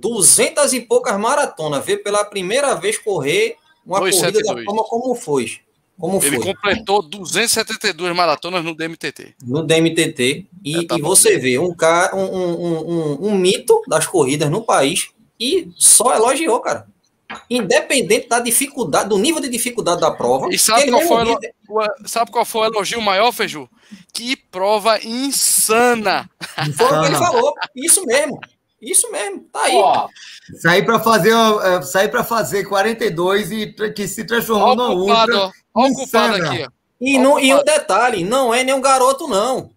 [0.00, 4.64] duzentas e poucas maratonas, ver pela primeira vez correr uma corrida da 272.
[4.64, 5.60] forma como foi.
[5.98, 9.34] Como Ele foi completou 272 maratonas no DMTT.
[9.44, 10.46] no DMTT.
[10.64, 14.48] E, É, tá e você vê um, cara, um, um, um, um- mito das corridas
[14.48, 15.08] no país
[15.40, 16.86] e só elogiou, cara.
[17.50, 20.48] Independente da dificuldade, do nível de dificuldade da prova.
[20.50, 21.36] E sabe qual, foi
[22.06, 23.68] sabe qual foi o elogio maior, Feiju?
[24.14, 26.30] Que prova insana!
[26.76, 27.52] Foi o que ele falou.
[27.74, 28.38] Isso mesmo.
[28.80, 29.40] Isso mesmo.
[29.52, 29.74] Tá aí.
[29.74, 30.08] Ó,
[30.60, 34.96] Sair para fazer, é, sair para fazer 42 e que se transformou Olha numa o
[34.98, 35.46] culpado, ultra.
[35.46, 35.52] ó.
[35.82, 36.70] Olha o culpado aqui, ó.
[37.00, 39.70] E, não, e um detalhe, não é nenhum garoto, não.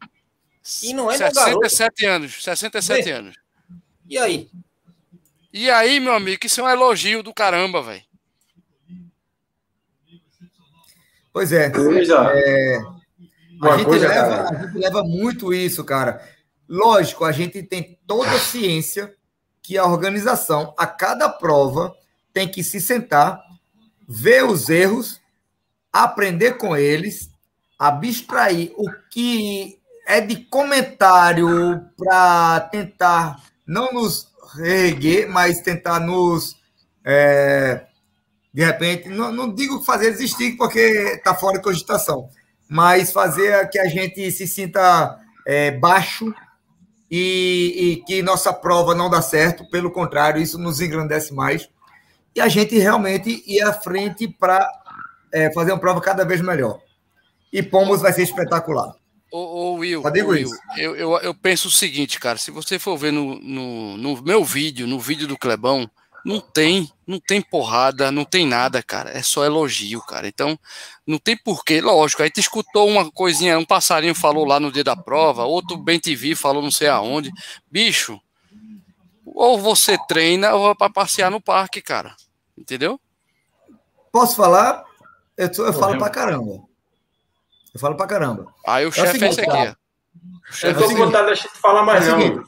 [0.84, 1.70] E não é meu garoto.
[1.70, 3.12] 67 anos, 67 Vê.
[3.12, 3.36] anos.
[4.08, 4.50] E aí?
[5.54, 8.04] E aí, meu amigo, isso é um elogio do caramba, velho.
[11.34, 11.70] Pois é.
[11.70, 12.20] Coisa.
[12.20, 16.28] A Uma gente, coisa, leva, a gente leva muito isso, cara.
[16.74, 19.14] Lógico, a gente tem toda a ciência
[19.62, 21.94] que a organização, a cada prova,
[22.32, 23.42] tem que se sentar,
[24.08, 25.20] ver os erros,
[25.92, 27.30] aprender com eles,
[27.78, 36.56] abstrair o que é de comentário para tentar não nos reerguer, mas tentar nos.
[37.04, 37.86] é,
[38.54, 42.30] de repente, não, não digo fazer desistir, porque está fora de cogitação,
[42.70, 46.34] mas fazer que a gente se sinta é, baixo
[47.12, 51.70] e, e que nossa prova não dá certo, pelo contrário, isso nos engrandece mais.
[52.34, 54.66] E a gente realmente ir à frente para
[55.54, 56.80] fazer uma prova cada vez melhor.
[57.52, 58.96] E Pomos vai ser espetacular.
[59.30, 62.98] Ô, ô Will, ô, Will, eu, eu, eu penso o seguinte, cara, se você for
[62.98, 65.90] ver no, no, no meu vídeo, no vídeo do Clebão,
[66.26, 70.58] não tem, não tem porrada, não tem nada, cara, é só elogio, cara, então
[71.06, 74.84] não tem porquê, lógico, aí tu escutou uma coisinha, um passarinho falou lá no dia
[74.84, 77.32] da prova, outro bem TV falou não sei aonde,
[77.70, 78.20] bicho,
[79.26, 82.16] ou você treina ou vai para passear no parque, cara.
[82.58, 83.00] Entendeu?
[84.12, 84.84] Posso falar?
[85.38, 86.62] Eu, tô- eu falo pra caramba.
[87.74, 88.54] Eu falo pra caramba.
[88.68, 89.50] Aí o o chefe é esse aqui.
[89.50, 89.72] ó.
[89.72, 92.44] O Eu tô é com vontade de falar mais, É o não.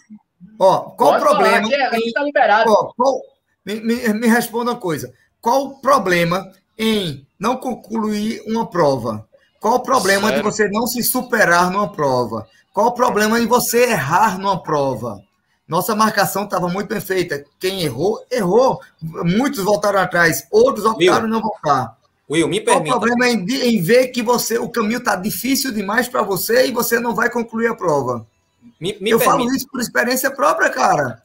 [0.59, 1.65] Ó, qual o Pode falar, problema?
[1.67, 2.69] Aqui, é- aqui tá liberado.
[2.69, 3.21] Ó, qual-
[3.65, 5.13] me, me, me responda uma coisa.
[5.41, 9.27] Qual o problema em não concluir uma prova?
[9.59, 10.43] Qual o problema de Sério?
[10.51, 12.47] você não se superar numa prova?
[12.73, 15.21] Qual o problema em você errar numa prova?
[15.67, 17.43] Nossa marcação estava muito bem feita.
[17.59, 18.81] Quem errou, errou.
[19.01, 21.97] Muitos voltaram atrás, outros optaram em não voltar.
[22.29, 22.97] Will, me Qual o permita.
[22.99, 26.71] problema em, de- em ver que você o caminho está difícil demais para você e
[26.71, 28.25] você não vai concluir a prova?
[28.79, 29.57] Me, me eu falo permita.
[29.57, 31.21] isso por experiência própria, cara.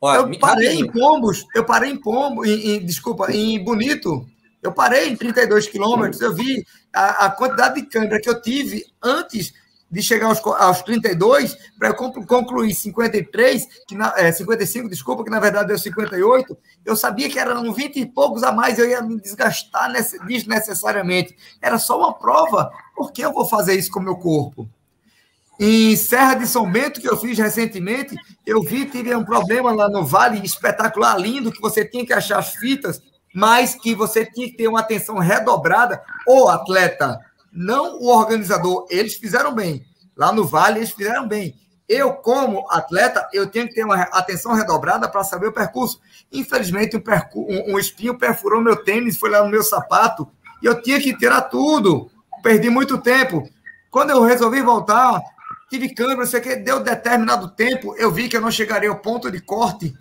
[0.00, 0.86] Olha, Eu parei rapidinho.
[0.86, 4.26] em Pombos, eu parei em Pombo, em, em- desculpa, em Bonito.
[4.62, 8.84] Eu parei em 32 quilômetros, eu vi a, a quantidade de câimbra que eu tive
[9.02, 9.52] antes
[9.90, 15.24] de chegar aos, aos 32, para eu conclu- concluir 53, que na, é, 55, desculpa,
[15.24, 16.56] que na verdade deu 58.
[16.84, 19.90] Eu sabia que eram 20 e poucos a mais, eu ia me desgastar
[20.26, 21.34] desnecessariamente.
[21.62, 24.68] Era só uma prova, por que eu vou fazer isso com o meu corpo?
[25.60, 28.14] Em Serra de São Bento, que eu fiz recentemente,
[28.46, 32.38] eu vi, tive um problema lá no Vale, espetacular, lindo, que você tinha que achar
[32.38, 33.02] as fitas,
[33.34, 36.00] mas que você tinha que ter uma atenção redobrada.
[36.28, 37.18] O atleta,
[37.52, 39.84] não o organizador, eles fizeram bem.
[40.16, 41.56] Lá no Vale, eles fizeram bem.
[41.88, 46.00] Eu, como atleta, eu tenho que ter uma atenção redobrada para saber o percurso.
[46.30, 50.28] Infelizmente, um, percu um espinho perfurou meu tênis, foi lá no meu sapato,
[50.62, 52.10] e eu tinha que tirar tudo.
[52.42, 53.48] Perdi muito tempo.
[53.90, 55.20] Quando eu resolvi voltar,
[55.68, 59.30] tive câmera, sei que deu determinado tempo, eu vi que eu não chegaria ao ponto
[59.30, 59.94] de corte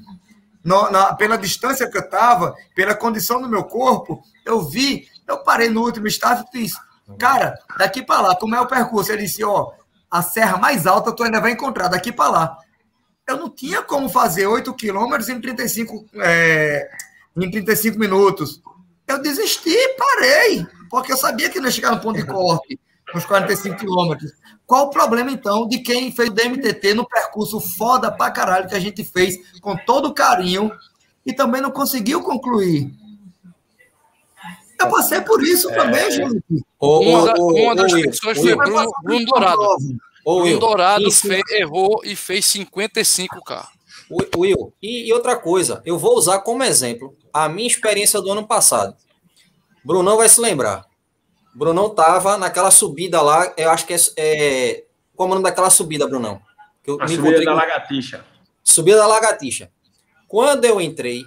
[0.64, 5.70] na- pela distância que eu estava, pela condição do meu corpo, eu vi, eu parei
[5.70, 6.70] no último estágio e
[7.18, 9.12] cara, daqui para lá, como é o percurso?
[9.12, 9.72] Ele disse, ó,
[10.12, 12.58] a serra mais alta tu ainda vai encontrar, daqui para lá.
[13.26, 16.90] Eu não tinha como fazer 8 quilômetros em 35, é,
[17.36, 18.62] em 35 minutos.
[19.06, 22.80] Eu desisti, parei, porque eu sabia que não ia chegar no ponto de corte,
[23.14, 24.32] nos 45 quilômetros.
[24.66, 28.76] Qual o problema, então, de quem fez o DMTT no percurso foda pra caralho que
[28.76, 30.72] a gente fez com todo carinho
[31.26, 32.92] e também não conseguiu concluir?
[34.80, 36.44] Eu passei por isso também, gente.
[36.80, 39.58] Ô, Uma, da- uma das Will, pessoas ô, foi Will, Bruno, Bruno Dourado.
[39.58, 39.78] prova.
[40.24, 43.68] ô, Bruno Dourado isso- fe- errou e fez 55, cara.
[44.12, 48.32] Wi- Will, e, e outra coisa, eu vou usar como exemplo a minha experiência do
[48.32, 48.96] ano passado.
[49.84, 50.86] Brunão vai se lembrar.
[51.58, 53.98] Brunão tava naquela subida lá, eu acho que é.
[54.16, 54.84] é
[55.16, 56.40] qual é o nome daquela subida, Brunão?
[56.84, 58.26] Que eu A me subida encontrei da com- lagartixa.
[58.64, 59.72] Subida da Lagartixa.
[60.28, 61.24] Quando eu entrei,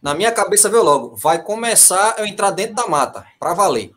[0.00, 3.90] na minha cabeça veio logo, vai começar eu entrar dentro da mata, para valer.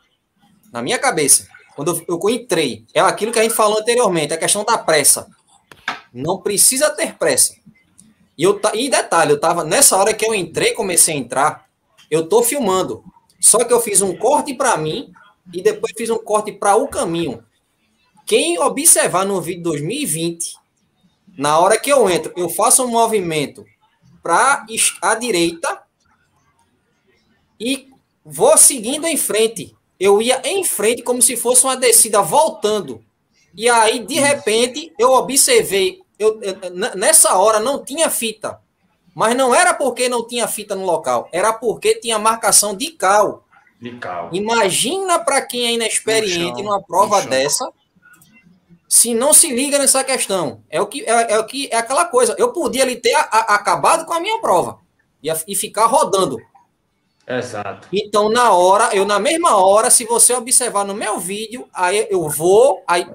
[0.72, 1.48] Na minha cabeça.
[1.76, 5.28] Quando eu, eu entrei, é aquilo que a gente falou anteriormente, a questão da pressa.
[6.12, 7.54] Não precisa ter pressa.
[8.38, 11.66] E, eu, e detalhe, eu tava, nessa hora que eu entrei, comecei a entrar,
[12.10, 13.04] eu tô filmando.
[13.42, 15.12] Só que eu fiz um corte para mim
[15.54, 17.44] e depois fiz um corte para o caminho.
[18.26, 20.56] Quem observar no vídeo 2020,
[21.38, 23.66] na hora que eu entro, eu faço um movimento
[24.24, 24.66] para
[25.02, 25.84] a direita
[27.60, 27.88] e
[28.24, 29.76] vou seguindo em frente.
[30.00, 33.04] Eu ia em frente como se fosse uma descida voltando.
[33.56, 38.60] E aí, de repente, eu observei, eu, eu- nessa hora não tinha fita.
[39.14, 43.44] Mas não era porque não tinha fita no local, era porque tinha marcação de cal.
[43.80, 44.30] De cal.
[44.32, 47.70] Imagina para quem é inexperiente chão, numa prova dessa,
[48.88, 50.62] se não se liga nessa questão.
[50.70, 52.36] É o que é, é o que é aquela coisa.
[52.38, 54.80] Eu podia ali ter a- a- acabado com a minha prova
[55.24, 56.38] e, a- e ficar rodando.
[57.28, 57.88] Exato.
[57.94, 62.28] Então, na hora, eu na mesma hora, se você observar no meu vídeo, aí eu
[62.30, 63.08] vou, aí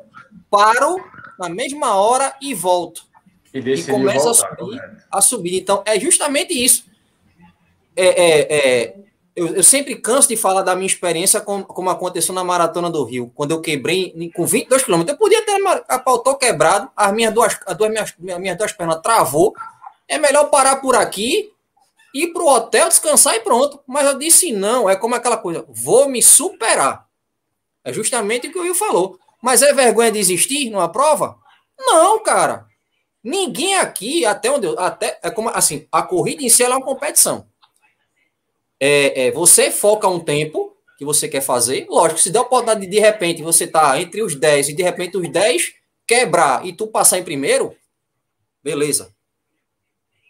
[0.51, 0.97] paro
[1.39, 3.06] na mesma hora e volto
[3.59, 4.97] E e começa a subir, correto.
[5.11, 5.59] a subir.
[5.59, 6.85] Então, é justamente isso.
[7.97, 8.97] É, é, é,
[9.35, 13.05] eu, eu sempre canso de falar da minha experiência com, como aconteceu na Maratona do
[13.05, 15.15] Rio, quando eu quebrei com 22 quilômetros.
[15.15, 19.01] Eu podia ter a pautou quebrado, as minhas duas, as duas, minhas, minhas duas pernas
[19.01, 19.55] travou.
[20.09, 21.53] É melhor parar por aqui,
[22.15, 23.81] ir para o hotel, descansar e pronto.
[23.87, 27.07] Mas eu disse não, é como aquela coisa, vou me superar.
[27.85, 29.19] É justamente o que o Will falou.
[29.43, 31.39] Mas é vergonha de desistir numa prova?
[31.79, 32.67] Não, cara.
[33.27, 36.77] Ninguém aqui, até onde eu, até é como assim, a corrida em si ela é
[36.77, 37.49] uma competição.
[38.79, 42.83] É, é, você foca um tempo que você quer fazer, lógico, se der a oportunidade
[42.83, 45.75] de, de repente você tá entre os 10 e de repente os 10
[46.07, 47.77] quebrar e tu passar em primeiro,
[48.63, 49.13] beleza.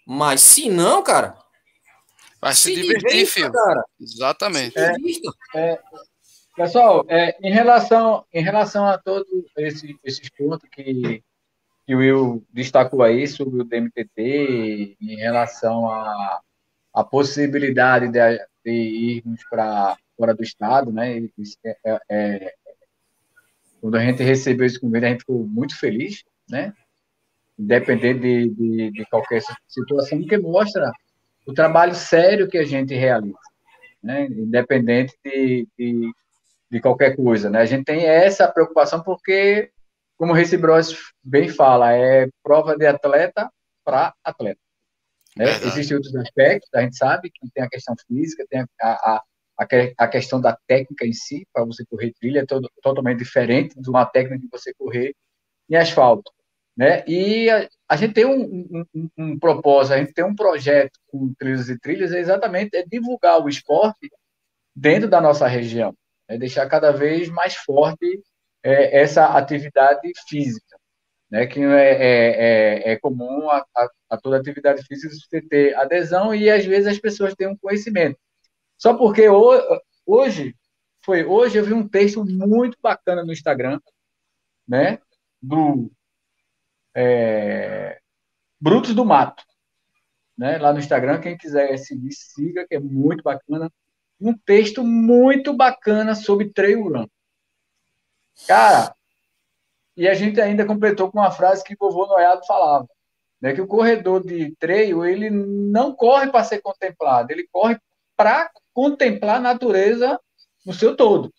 [0.06, 1.36] Mas se não, cara,
[2.40, 3.52] Vai se, se divertir, divirta, filho.
[3.52, 3.84] cara.
[4.00, 4.72] Exatamente.
[4.72, 5.30] Se divirta.
[6.56, 9.28] Pessoal, é, em, relação, em relação a todos
[9.58, 11.22] esse, esses pontos que,
[11.86, 16.40] que o Will destacou aí sobre o DMTT em relação à,
[16.92, 21.18] à possibilidade de, de irmos para fora do estado, né?
[21.64, 22.54] É, é, é,
[23.80, 26.72] quando a gente recebeu esse convite, a gente ficou muito feliz, né?
[27.56, 30.90] Independente de, de, de qualquer situação, que mostra
[31.46, 33.38] o trabalho sério que a gente realiza,
[34.02, 34.26] né?
[34.26, 36.12] Independente de, de,
[36.68, 37.60] de qualquer coisa, né?
[37.60, 39.70] A gente tem essa preocupação porque
[40.16, 43.50] como o Race Bros bem fala, é prova de atleta
[43.84, 44.60] para atleta.
[45.36, 45.44] Né?
[45.64, 49.22] Existem outros aspectos, a gente sabe que tem a questão física, tem a, a,
[49.58, 49.66] a,
[49.98, 53.90] a questão da técnica em si, para você correr trilha, é todo, totalmente diferente de
[53.90, 55.14] uma técnica de você correr
[55.68, 56.32] em asfalto.
[56.76, 57.04] Né?
[57.06, 61.32] E a, a gente tem um, um, um, propósito, a gente tem um projeto com
[61.34, 64.10] trilhas e trilhas, é exatamente é divulgar o esporte
[64.74, 65.94] dentro da nossa região,
[66.28, 68.22] é deixar cada vez mais forte
[68.66, 70.76] é, essa atividade física,
[71.30, 75.76] né, que é, é, é, é comum a, a, a, toda atividade física você ter
[75.76, 78.18] adesão e às vezes as pessoas têm um conhecimento.
[78.76, 79.28] Só porque
[80.04, 80.56] hoje,
[81.04, 83.80] foi hoje eu vi um texto muito bacana no Instagram,
[84.66, 84.98] né,
[85.40, 85.88] do
[86.92, 88.00] é,
[88.60, 89.44] Brutos do Mato,
[90.36, 93.70] né, lá no Instagram, quem quiser seguir, siga, que é muito bacana.
[94.20, 97.06] Um texto muito bacana sobre trail run.
[98.46, 98.94] Cara,
[99.96, 102.86] e a gente ainda completou com uma frase que o vovô Noiado falava,
[103.40, 107.78] né, que o corredor de treino, ele não corre para ser contemplado, ele corre
[108.16, 110.20] para contemplar a natureza
[110.64, 111.32] no seu todo.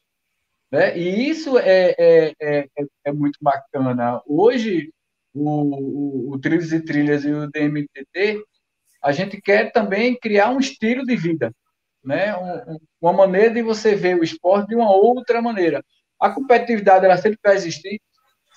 [0.72, 0.98] Né?
[0.98, 2.68] E isso é, é, é,
[3.06, 4.22] é muito bacana.
[4.26, 4.92] Hoje,
[5.34, 8.44] o, o, o Trilhos e Trilhas e o DMTT,
[9.02, 11.54] a gente quer também criar um estilo de vida,
[12.04, 12.36] né?
[12.36, 15.84] Um, uma maneira de você ver o esporte de uma outra maneira.
[16.20, 18.02] A competitividade ela sempre vai existir,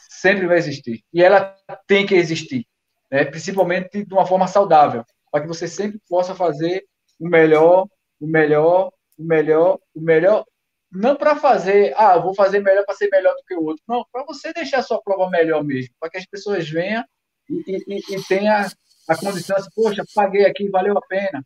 [0.09, 1.03] sempre vai existir.
[1.13, 1.57] E ela
[1.87, 2.67] tem que existir,
[3.11, 3.25] né?
[3.25, 6.85] principalmente de uma forma saudável, para que você sempre possa fazer
[7.19, 7.87] o melhor,
[8.21, 10.45] o melhor, o melhor, o melhor.
[10.91, 13.83] Não para fazer, ah, vou fazer melhor para ser melhor do que o outro.
[13.87, 17.05] Não, para você deixar a sua prova melhor mesmo, para que as pessoas venham
[17.49, 18.67] e, e, e tenham
[19.09, 21.45] a condição assim, poxa, paguei aqui, valeu a pena,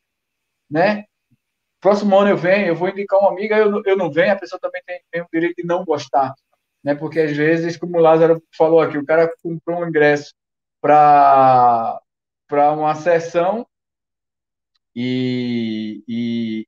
[0.71, 1.05] né?
[1.85, 4.59] Próximo ano eu venho, eu vou indicar uma amiga, eu, eu não venho, a pessoa
[4.59, 6.33] também tem, tem o direito de não gostar.
[6.83, 6.95] Né?
[6.95, 10.33] Porque às vezes, como o Lázaro falou aqui, o cara comprou um ingresso
[10.81, 12.01] para
[12.51, 13.67] uma sessão
[14.97, 16.67] e, e,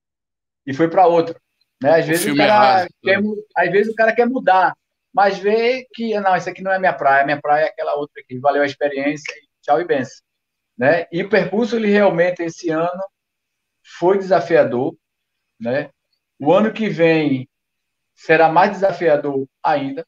[0.66, 1.40] e foi para outra.
[1.82, 1.98] Né?
[1.98, 3.20] Às, vezes o cara errado, quer,
[3.56, 4.76] às vezes o cara quer mudar,
[5.14, 8.20] mas vê que, não, isso aqui não é minha praia, minha praia é aquela outra
[8.20, 10.20] aqui, valeu a experiência, tchau e benção.
[10.76, 11.06] Né?
[11.10, 13.02] E o percurso, ele realmente, esse ano,
[13.98, 14.94] foi desafiador,
[15.60, 15.90] né?
[16.38, 17.48] O ano que vem
[18.14, 20.06] será mais desafiador ainda,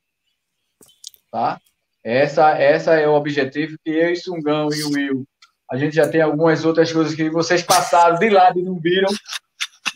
[1.30, 1.60] tá?
[2.02, 5.26] Essa, essa é o objetivo que eu e Sungão e o Will,
[5.70, 9.10] a gente já tem algumas outras coisas que vocês passaram de lado e não viram,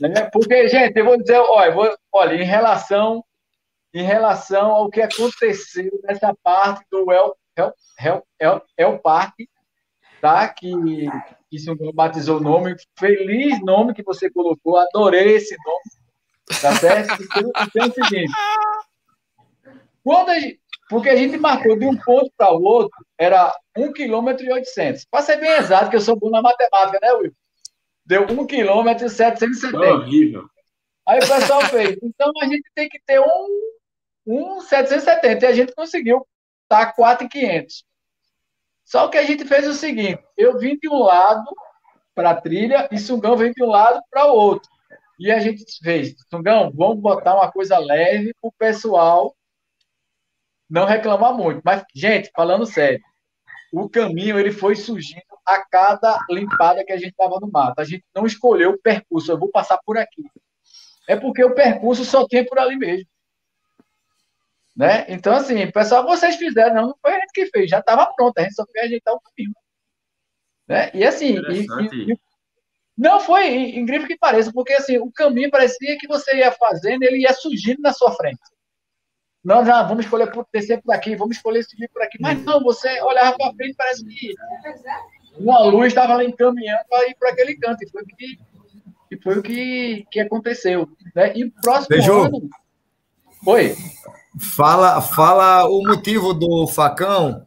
[0.01, 0.29] né?
[0.31, 3.25] Porque, gente, eu vou dizer, olha, vou, olha, em relação
[3.95, 9.49] em relação ao que aconteceu nessa parte do El, El, El, El, El Parque,
[10.21, 10.49] tá?
[10.49, 10.73] Que,
[11.53, 12.75] que Sungão batizou o nome.
[12.99, 16.61] Feliz nome que você colocou, adorei esse nome.
[16.63, 17.13] Tá certo?
[17.69, 18.33] Então, é o seguinte.
[20.03, 23.93] Quando a gente, porque a gente marcou de um ponto para o outro, era 1
[23.93, 25.05] km e 800.
[25.05, 27.35] Para ser bem exato, que eu sou bom na matemática, né, Will?
[28.05, 29.79] Deu 1 km e 770.
[29.79, 30.47] horrível.
[31.07, 31.99] Aí o pessoal fez.
[32.03, 33.49] Então a gente tem que ter um,
[34.27, 35.45] um 770.
[35.45, 36.27] E a gente conseguiu
[36.67, 37.85] tá 4,500.
[38.85, 41.51] Só que a gente fez o seguinte: eu vim de um lado
[42.15, 44.71] para a trilha e Sungão vem de um lado para o outro.
[45.19, 49.35] E a gente fez, Sungão, vamos botar uma coisa leve para o pessoal
[50.73, 51.61] não reclamar muito.
[51.63, 52.99] Mas, gente, falando sério,
[53.73, 57.79] o caminho ele foi surgindo a cada limpada que a gente estava no mato.
[57.79, 60.23] A gente não escolheu o percurso, eu vou passar por aqui.
[61.07, 63.07] É porque o percurso só tem por ali mesmo.
[64.75, 65.05] Né?
[65.09, 68.39] Então, assim, pessoal, vocês fizeram, não, não foi a gente que fez, já estava pronto,
[68.39, 69.55] a gente só foi ajeitar o caminho.
[70.67, 70.91] Né?
[70.95, 71.67] E assim, e,
[72.13, 72.19] e,
[72.97, 77.19] não foi incrível que pareça, porque assim, o caminho parecia que você ia fazendo, ele
[77.19, 78.41] ia surgindo na sua frente.
[79.45, 82.63] Nós já vamos escolher por descer por aqui, vamos escolher subir por aqui, mas não,
[82.63, 84.35] você olhava para frente, parece que
[85.37, 88.39] uma luz estava lá encaminhando para ir para aquele canto, e foi, que,
[89.11, 90.89] e foi o que, que aconteceu.
[91.15, 91.37] Né?
[91.37, 92.23] E o próximo Beijo.
[92.23, 92.49] ano.
[93.47, 93.75] Oi.
[94.39, 97.47] Fala, fala o motivo do facão,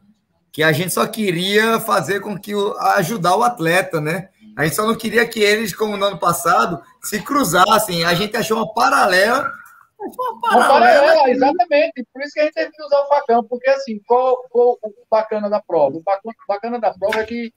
[0.52, 4.30] que a gente só queria fazer com que o, ajudar o atleta, né?
[4.56, 8.06] A gente só não queria que eles, como no ano passado, se cruzassem.
[8.06, 9.52] A gente achou uma paralela
[10.00, 12.06] Uma paralela, exatamente.
[12.14, 14.94] Por isso que a gente teve que usar o facão, porque assim, qual, qual o
[15.10, 15.98] bacana da prova?
[15.98, 16.04] O
[16.48, 17.54] bacana, da prova é que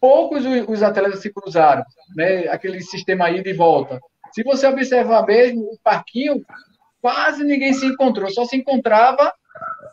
[0.00, 1.84] poucos os, os atletas se cruzaram,
[2.16, 2.48] né?
[2.48, 4.00] Aquele sistema aí de volta.
[4.32, 6.44] Se você observar mesmo, o parquinho,
[7.04, 9.30] quase ninguém se encontrou, só se encontrava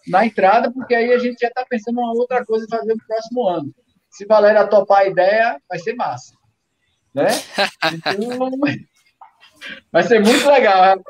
[0.07, 3.05] na entrada, porque aí a gente já está pensando em uma outra coisa fazer no
[3.05, 3.75] próximo ano.
[4.09, 6.33] Se Valéria topar a ideia, vai ser massa.
[7.13, 7.27] Né?
[7.93, 8.49] Então,
[9.91, 11.01] vai ser muito legal.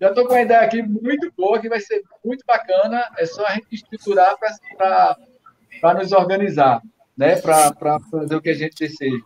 [0.00, 3.10] Já estou com uma ideia aqui muito boa, que vai ser muito bacana.
[3.18, 4.36] É só a gente estruturar
[4.76, 6.80] para nos organizar,
[7.16, 7.34] né?
[7.34, 9.24] para fazer o que a gente deseja.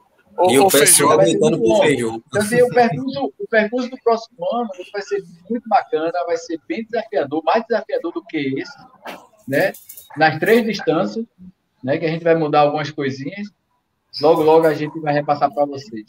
[0.48, 2.22] E o pessoal gritando por feijão.
[2.26, 6.58] Então, assim, o, percurso, o percurso do próximo ano vai ser muito bacana, vai ser
[6.66, 8.78] bem desafiador, mais desafiador do que esse,
[9.46, 9.72] né?
[10.16, 11.24] Nas três distâncias,
[11.82, 11.98] né?
[11.98, 13.48] Que a gente vai mudar algumas coisinhas.
[14.20, 16.06] Logo, logo a gente vai repassar para vocês.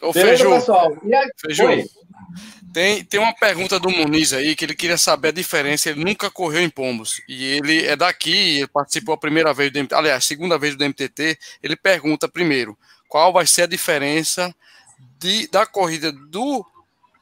[0.00, 0.90] Ô, Feiju, pessoal?
[1.40, 1.88] Feiju,
[2.72, 5.90] tem, tem uma pergunta do Muniz aí que ele queria saber a diferença.
[5.90, 7.20] Ele nunca correu em Pombos.
[7.28, 10.84] E ele é daqui, ele participou a primeira vez do MTT, aliás, segunda vez do
[10.84, 11.38] MTT.
[11.62, 12.76] Ele pergunta primeiro:
[13.12, 14.54] qual vai ser a diferença
[15.18, 16.64] de, da corrida do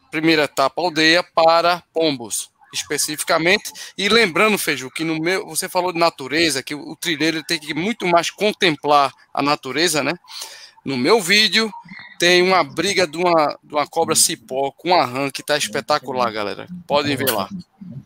[0.08, 3.72] primeira etapa aldeia para Pombos, especificamente.
[3.98, 7.74] E lembrando, Feiju, que no meu, você falou de natureza, que o, trilheiro tem que
[7.74, 10.12] muito mais contemplar a natureza, né?
[10.84, 11.68] No meu vídeo
[12.20, 16.30] tem uma briga de uma, de uma cobra cipó com uma rã que tá espetacular,
[16.30, 16.68] galera.
[16.86, 17.48] Podem ver lá.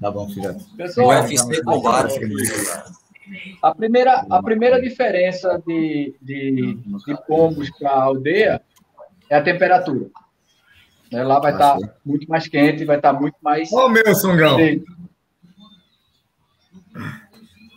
[0.01, 0.57] Tá bom, filho.
[0.75, 2.19] Pessoal, UFC combate.
[3.63, 6.75] A primeira, a primeira diferença de, de,
[7.07, 8.63] de pombos para a aldeia
[9.31, 10.11] é a temperatura.
[11.11, 11.23] Né?
[11.23, 13.73] Lá vai estar tá muito mais quente, vai estar tá muito mais.
[13.73, 14.59] Ô, meu sungão!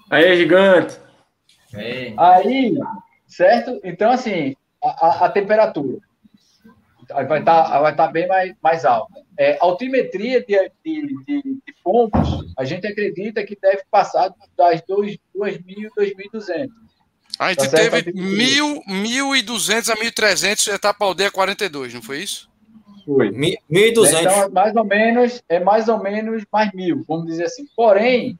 [0.09, 0.97] Aí, gigante!
[2.17, 2.75] Aí,
[3.27, 3.79] certo?
[3.83, 5.99] Então, assim, a, a, a temperatura
[7.09, 9.13] vai estar tá, vai tá bem mais, mais alta.
[9.37, 15.19] É, altimetria de, de, de, de, pontos, a gente acredita que deve passar das 2.000
[15.47, 16.69] e 2.200.
[17.39, 22.49] A gente tá teve 1.200 a 1.300 etapa aldeia 42, não foi isso?
[23.05, 23.31] Foi.
[23.31, 24.19] 1.200.
[24.19, 27.65] Então, é mais ou menos, é mais ou menos mais mil, vamos dizer assim.
[27.75, 28.37] Porém,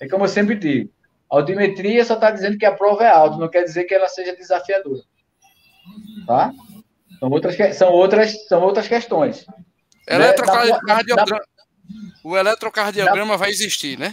[0.00, 0.90] é como eu sempre digo,
[1.30, 4.08] a altimetria só está dizendo que a prova é alta, não quer dizer que ela
[4.08, 5.00] seja desafiadora.
[6.26, 6.52] Tá?
[7.22, 9.46] São outras, são outras, são outras questões.
[10.08, 11.40] Eletrocardiograma,
[12.24, 14.12] o eletrocardiograma vai existir, né?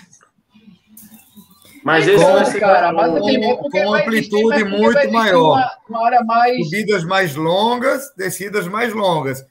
[1.83, 5.53] Mas esse vai ser cara, mas assim, é com amplitude muito maior.
[5.53, 6.63] Uma, uma, área mais...
[6.65, 9.43] Subidas mais longas, descidas mais longas.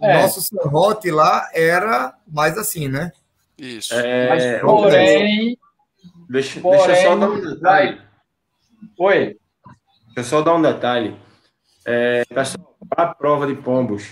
[0.00, 0.22] É.
[0.22, 3.10] Nosso serrote lá era mais assim, né?
[3.58, 3.92] Isso.
[3.92, 5.58] É, mas, porém,
[6.28, 8.00] deixa, porém, deixa eu só dar um detalhe.
[9.00, 9.36] Oi.
[10.14, 11.16] Deixa eu só dar um detalhe.
[11.84, 14.08] É, pessoal, a prova de pombos,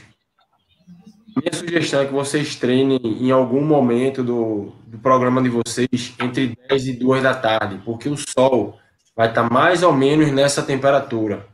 [1.36, 6.56] minha sugestão é que vocês treinem em algum momento do, do programa de vocês entre
[6.68, 8.78] 10 e 2 da tarde, porque o sol
[9.16, 11.46] vai estar tá mais ou menos nessa temperatura.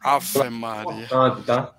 [0.00, 1.04] Ave Maria.
[1.04, 1.74] Importante, tá?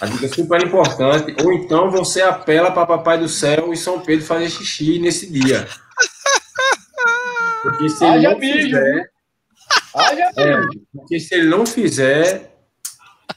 [0.00, 1.34] A dica é super importante.
[1.44, 5.66] Ou então você apela para Papai do Céu e São Pedro fazer xixi nesse dia.
[7.62, 9.10] Porque se ele não fizer.
[10.36, 10.56] É,
[10.92, 12.53] porque se ele não fizer,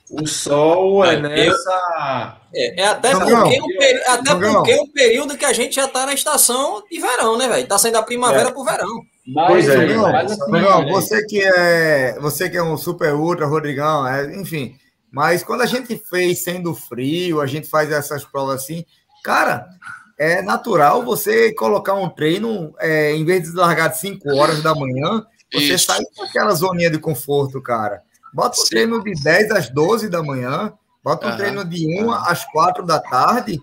[0.10, 2.40] o sol é, nessa.
[2.54, 6.14] É, é até, porque, o, até porque o período que a gente já está na
[6.14, 7.64] estação de verão, né, velho?
[7.64, 8.52] Está saindo da primavera é.
[8.52, 9.02] para o verão.
[9.28, 13.46] Mas, pois é, não, assim, não, você que é você que é um super ultra,
[13.46, 14.76] Rodrigão, é, enfim.
[15.12, 18.86] Mas quando a gente fez sendo frio, a gente faz essas provas assim,
[19.24, 19.68] cara,
[20.18, 24.74] é natural você colocar um treino, é, em vez de largar de 5 horas da
[24.74, 25.86] manhã, você Isso.
[25.86, 28.02] sai daquela zoninha de conforto, cara.
[28.38, 28.70] Bota um Sim.
[28.70, 30.72] treino de 10 às 12 da manhã,
[31.04, 31.38] bota um uhum.
[31.38, 33.60] treino de 1 às 4 da tarde.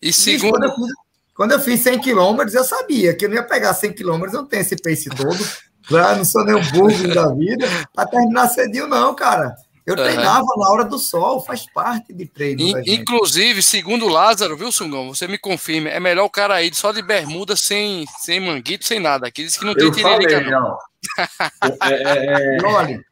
[0.00, 0.52] E segundo...
[0.52, 0.94] Quando eu, fiz,
[1.34, 4.46] quando eu fiz 100 quilômetros, eu sabia que eu não ia pegar 100 quilômetros, não
[4.46, 5.44] tem esse pace todo.
[5.90, 9.56] Já não sou nem um burro da vida, para terminar cedinho, não, cara.
[9.84, 10.04] Eu uhum.
[10.04, 12.62] treinava na hora do sol, faz parte de treino.
[12.62, 15.12] In, inclusive, segundo Lázaro, viu, Sungão?
[15.12, 19.00] Você me confirme, é melhor o cara ir só de bermuda, sem, sem manguito, sem
[19.00, 19.26] nada.
[19.26, 20.60] Aqui diz que não tem tiririca, não.
[20.60, 20.78] não.
[21.82, 22.64] é, é, é...
[22.64, 23.04] Olha,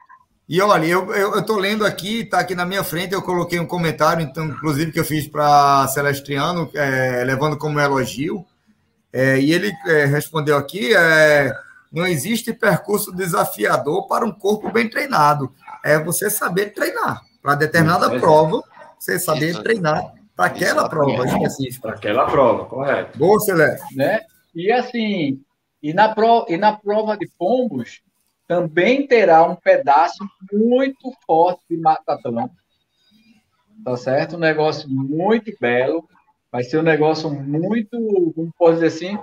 [0.50, 3.60] e olha, eu, eu, eu tô lendo aqui, tá aqui na minha frente, eu coloquei
[3.60, 8.44] um comentário, então, inclusive, que eu fiz para Celestiano, é, levando como elogio,
[9.12, 11.52] é, e ele é, respondeu aqui: é,
[11.92, 15.54] não existe percurso desafiador para um corpo bem treinado.
[15.84, 17.22] É você saber treinar.
[17.40, 18.60] Para determinada prova,
[18.98, 21.82] você saber treinar para aquela prova específica.
[21.82, 23.16] Para aquela prova, correto.
[23.16, 23.96] Boa, Celeste.
[23.96, 24.18] Né?
[24.52, 25.40] E assim,
[25.80, 28.00] e na, pro, e na prova de pombos,
[28.50, 32.60] também terá um pedaço muito forte de Mata Atlântica.
[33.84, 34.34] Tá certo?
[34.34, 36.04] Um negócio muito belo.
[36.50, 37.90] Vai ser um negócio muito,
[38.34, 39.16] como posso dizer assim,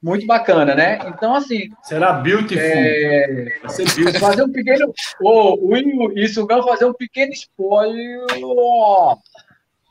[0.00, 1.00] muito bacana, né?
[1.08, 1.70] Então, assim.
[1.82, 2.62] Será beautiful.
[2.62, 3.58] É...
[3.62, 4.20] Vai ser beautiful.
[4.20, 4.94] Fazer um pequeno.
[5.20, 8.26] Oh, o Will e Sugão fazer um pequeno spoiler.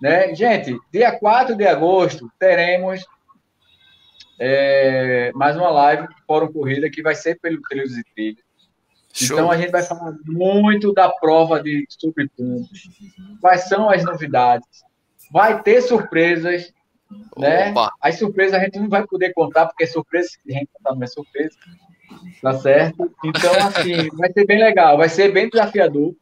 [0.02, 0.34] Né?
[0.34, 3.06] Gente, dia 4 de agosto teremos
[4.40, 8.47] é, mais uma live Fórum Corrida que vai ser pelo Trilhos e Trilhas.
[9.22, 12.90] Então a gente vai falar muito da prova de subpontos,
[13.42, 14.68] quais são as novidades,
[15.32, 16.72] vai ter surpresas,
[17.38, 17.74] né?
[18.02, 21.04] As surpresas a gente não vai poder contar, porque surpresa que a gente contar não
[21.04, 21.56] é surpresa,
[22.42, 23.12] tá certo?
[23.24, 26.16] Então, assim, vai ser bem legal, vai ser bem desafiador,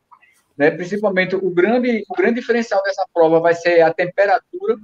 [0.57, 0.71] né?
[0.71, 4.77] Principalmente o grande, o grande diferencial dessa prova vai ser a temperatura,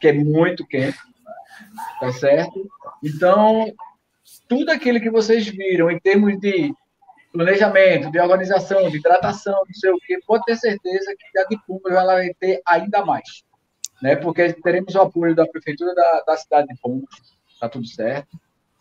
[0.00, 0.98] que é muito quente,
[1.98, 2.68] tá certo?
[3.02, 3.72] Então,
[4.48, 6.72] tudo aquilo que vocês viram em termos de
[7.32, 11.58] planejamento, de organização, de hidratação, não sei o que, pode ter certeza que a de
[11.66, 13.42] Pumas ela vai ter ainda mais
[14.00, 14.16] né?
[14.16, 17.20] Porque teremos o apoio da prefeitura da, da cidade de Pontos,
[17.60, 18.28] tá tudo certo.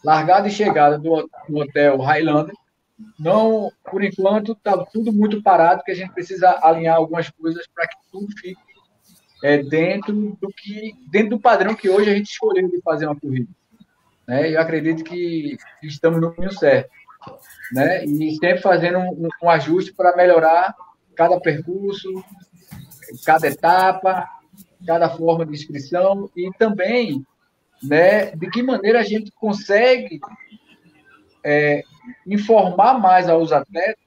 [0.04, 2.56] Largada e chegada do, do hotel Highlander.
[3.20, 7.88] Não, por enquanto, tá tudo muito parado, porque a gente precisa alinhar algumas coisas para
[7.88, 8.60] que tudo fique
[9.44, 13.20] é, dentro do que dentro do padrão que hoje a gente escolheu de fazer uma
[13.20, 13.50] corrida.
[14.28, 14.52] Né?
[14.52, 16.90] Eu acredito que estamos no caminho certo,
[17.72, 18.06] né?
[18.06, 20.76] E sempre fazendo um, um ajuste para melhorar
[21.16, 22.24] cada percurso,
[23.26, 24.28] cada etapa,
[24.86, 27.26] cada forma de inscrição e também
[27.84, 30.20] né, de que maneira a gente consegue
[31.44, 31.84] é,
[32.26, 33.98] informar mais aos atletas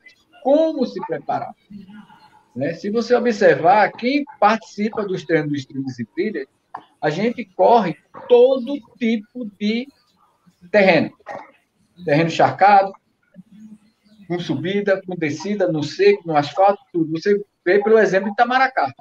[0.43, 1.55] como se preparar.
[2.55, 2.75] Né?
[2.75, 6.47] Se você observar, quem participa dos treinos dos trilhos e trilhas,
[7.01, 7.97] a gente corre
[8.29, 9.87] todo tipo de
[10.71, 11.11] terreno.
[12.05, 12.93] Terreno charcado,
[14.31, 17.11] com subida, com descida, no seco, no asfalto, tudo.
[17.11, 18.93] Você vê pelo exemplo de Itamaracá.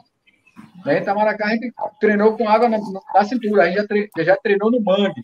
[0.83, 0.97] Né?
[0.97, 2.79] Em Itamaracá a gente treinou com água na,
[3.13, 5.21] na cintura, a gente já, tre já treinou no mangue,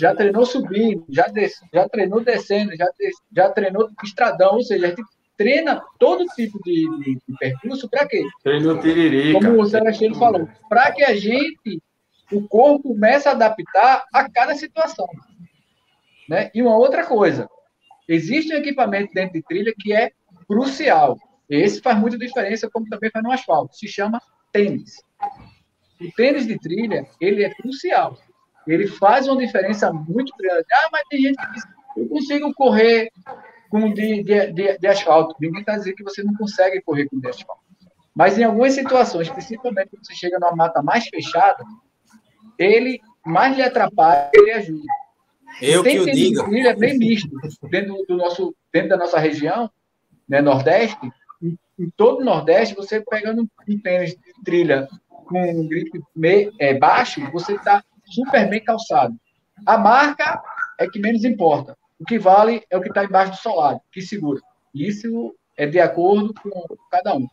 [0.00, 4.86] já treinou subindo, já, des já treinou descendo, já, des já treinou estradão, ou seja,
[4.86, 5.02] a gente
[5.36, 8.24] treina todo tipo de, de, de percurso para quê?
[8.42, 9.38] Treinou tiririca.
[9.38, 11.82] Como o Celestino falou, para que a gente,
[12.32, 15.06] o corpo comece a adaptar a cada situação.
[16.26, 16.50] Né?
[16.54, 17.46] E uma outra coisa,
[18.08, 20.10] existe um equipamento dentro de trilha que é
[20.46, 21.16] crucial.
[21.48, 23.76] Esse faz muita diferença, como também faz no asfalto.
[23.76, 24.20] Se chama
[24.52, 25.02] tênis.
[26.00, 28.16] O tênis de trilha, ele é crucial.
[28.66, 30.66] Ele faz uma diferença muito grande.
[30.72, 31.64] Ah, mas tem gente que diz,
[31.96, 33.10] eu consigo correr
[33.70, 35.34] com de, de, de, de asfalto.
[35.40, 37.62] Ninguém está dizendo que você não consegue correr com de asfalto.
[38.14, 41.64] Mas em algumas situações, principalmente quando você chega numa mata mais fechada,
[42.58, 45.01] ele mais lhe atrapalha, ele ajuda.
[45.60, 46.44] Eu tem que o diga.
[46.44, 47.30] Trilha bem misto
[47.70, 49.70] dentro do nosso, dentro da nossa região,
[50.28, 51.10] né, Nordeste,
[51.78, 55.90] em todo o Nordeste, você pegando um tênis de trilha com um grip
[56.60, 59.14] é, baixo, você está super bem calçado.
[59.66, 60.40] A marca
[60.78, 61.76] é que menos importa.
[61.98, 64.40] O que vale é o que está embaixo do solado, que segura.
[64.74, 67.26] Isso é de acordo com cada um.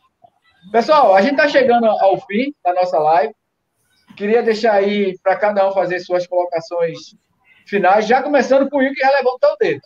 [0.70, 3.34] Pessoal, a gente está chegando ao fim da nossa live.
[4.16, 7.14] Queria deixar aí para cada um fazer suas colocações
[7.70, 9.80] finais, já começando com o Will, que já levantou o dedo.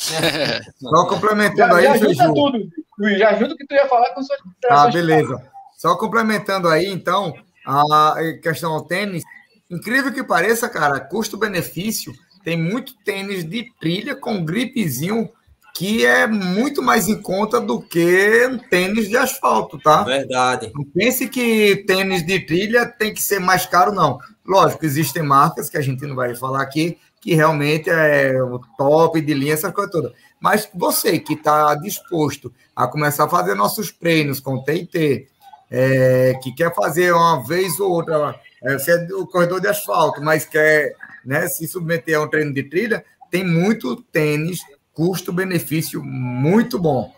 [0.80, 2.70] Só complementando aí, já ajuda tudo.
[3.18, 5.42] Já ajuda o que tu ia falar com suas Ah, beleza.
[5.76, 7.34] Só complementando aí, então,
[7.66, 9.22] a questão ao tênis.
[9.70, 12.12] Incrível que pareça, cara, custo-benefício,
[12.42, 15.30] tem muito tênis de trilha com gripezinho
[15.74, 20.02] que é muito mais em conta do que um tênis de asfalto, tá?
[20.02, 20.70] Verdade.
[20.74, 24.18] Não pense que tênis de trilha tem que ser mais caro, não.
[24.44, 29.20] Lógico, existem marcas que a gente não vai falar aqui, que realmente é o top
[29.20, 30.12] de linha, essa coisa toda.
[30.40, 35.28] Mas você que está disposto a começar a fazer nossos treinos com TIT,
[35.70, 40.22] é, que quer fazer uma vez ou outra, é, você é do corredor de asfalto,
[40.22, 44.60] mas quer né, se submeter a um treino de trilha, tem muito tênis,
[44.94, 47.12] custo-benefício muito bom.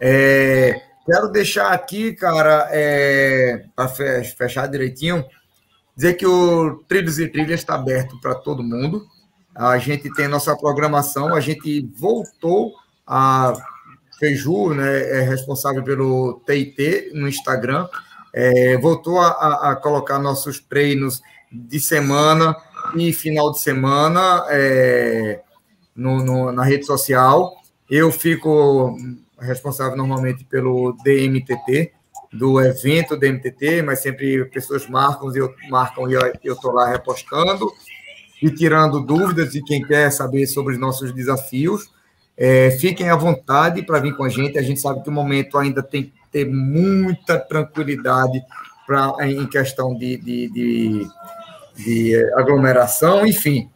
[0.00, 5.24] É, quero deixar aqui, cara, é, para fechar direitinho,
[5.96, 9.06] dizer que o Trilhos e Trilhas está aberto para todo mundo.
[9.54, 12.74] A gente tem nossa programação, a gente voltou
[13.06, 13.54] a
[14.18, 17.88] Feiju, né, é responsável pelo TIT no Instagram,
[18.32, 21.22] é, voltou a, a, colocar nossos treinos
[21.52, 22.56] de semana
[22.96, 25.40] e final de semana é,
[25.94, 27.54] no, no, na rede social.
[27.88, 28.96] Eu fico
[29.38, 31.92] responsável normalmente pelo DMTT,
[32.32, 37.72] do evento DMTT, mas sempre pessoas marcam e eu, marcam e eu estou lá repostando
[38.44, 41.90] e tirando dúvidas de quem quer saber sobre os nossos desafios.
[42.36, 44.58] É, fiquem à vontade para vir com a gente.
[44.58, 48.42] A gente sabe que o momento ainda tem que ter muita tranquilidade
[48.86, 51.08] pra, em questão de, de, de
[51.76, 53.70] de aglomeração, enfim.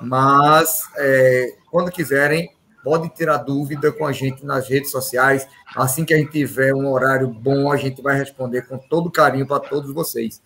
[0.00, 2.50] Mas é, quando quiserem,
[2.82, 5.46] pode tirar dúvida com a gente nas redes sociais.
[5.76, 9.46] Assim que a gente tiver um horário bom, a gente vai responder com todo carinho
[9.46, 10.40] para todos vocês.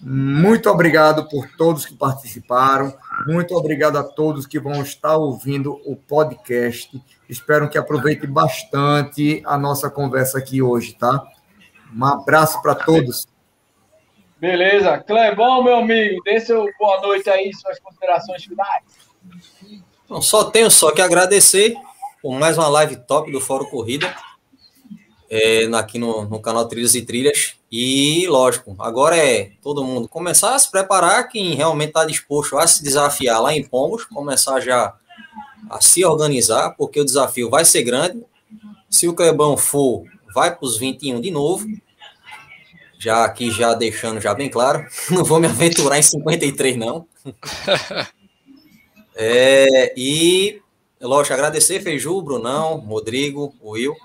[0.00, 2.94] Muito obrigado por todos que participaram.
[3.24, 7.00] Muito obrigado a todos que vão estar ouvindo o podcast.
[7.28, 11.26] Espero que aproveitem bastante a nossa conversa aqui hoje, tá?
[11.94, 13.26] Um abraço para todos.
[14.38, 14.98] Beleza.
[14.98, 18.84] Clebão, meu amigo, dê seu boa noite aí, suas considerações finais.
[20.20, 21.74] Só tenho só que agradecer
[22.22, 24.14] por mais uma live top do Fórum Corrida,
[25.30, 27.54] é, aqui no, no canal Trilhas e Trilhas.
[27.70, 32.66] E, lógico, agora é todo mundo começar a se preparar, quem realmente está disposto a
[32.66, 34.94] se desafiar lá em Pombos, começar já
[35.68, 38.22] a se organizar, porque o desafio vai ser grande.
[38.88, 41.66] Se o Clebão for, vai para os 21 de novo.
[42.98, 47.06] Já aqui, já deixando já bem claro, não vou me aventurar em 53, não.
[49.18, 50.60] É, e,
[51.00, 53.96] lógico, agradecer Feiju, Brunão, Rodrigo, Will,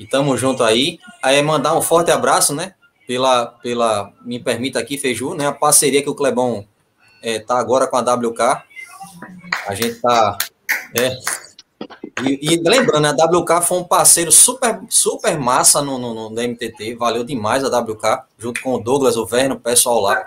[0.00, 0.98] e tamo junto aí.
[1.22, 2.74] Aí mandar um forte abraço, né?
[3.06, 5.46] Pela, pela me permita aqui, Feiju, né?
[5.46, 6.66] A parceria que o Clebão
[7.22, 8.40] é, tá agora com a WK.
[9.66, 10.38] A gente tá.
[10.96, 11.18] É,
[12.22, 16.94] e, e, lembrando, a WK foi um parceiro super, super massa no, no, no MTT,
[16.94, 20.26] valeu demais a WK, junto com o Douglas, o Verno, o pessoal lá.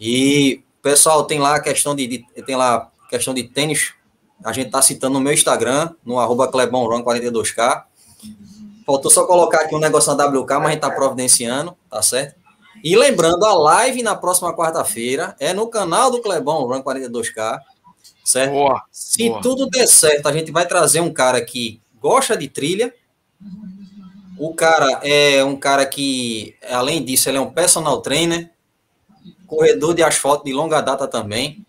[0.00, 3.94] E pessoal tem lá a questão de, de tem lá questão de tênis,
[4.44, 7.84] a gente tá citando no meu Instagram, no arroba 42K.
[8.86, 12.38] Faltou só colocar aqui um negócio na WK, mas a gente tá providenciando, tá certo?
[12.82, 17.60] E lembrando, a live na próxima quarta-feira é no canal do Clebão Run 42K,
[18.22, 18.52] certo?
[18.52, 19.40] Boa, Se boa.
[19.40, 22.94] tudo der certo, a gente vai trazer um cara que gosta de trilha.
[24.38, 28.50] O cara é um cara que, além disso, ele é um personal trainer,
[29.46, 31.64] corredor de asfalto de longa data também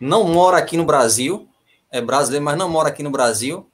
[0.00, 1.46] não mora aqui no Brasil,
[1.92, 3.69] é brasileiro, mas não mora aqui no Brasil.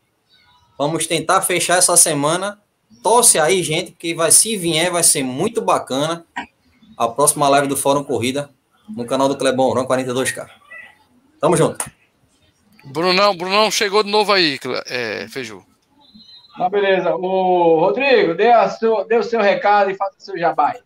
[0.78, 2.60] Vamos tentar fechar essa semana.
[3.02, 6.26] Torce aí, gente, que vai, se vier, vai ser muito bacana.
[6.96, 8.50] A próxima live do Fórum Corrida
[8.88, 10.48] no canal do Clebão Ron 42K.
[11.40, 11.84] Tamo junto.
[12.84, 15.64] Brunão, Brunão chegou de novo aí, é, Feiju.
[16.58, 17.14] Ah, beleza.
[17.14, 20.78] O Rodrigo, dê, a seu, dê o seu recado e faça o seu jabai.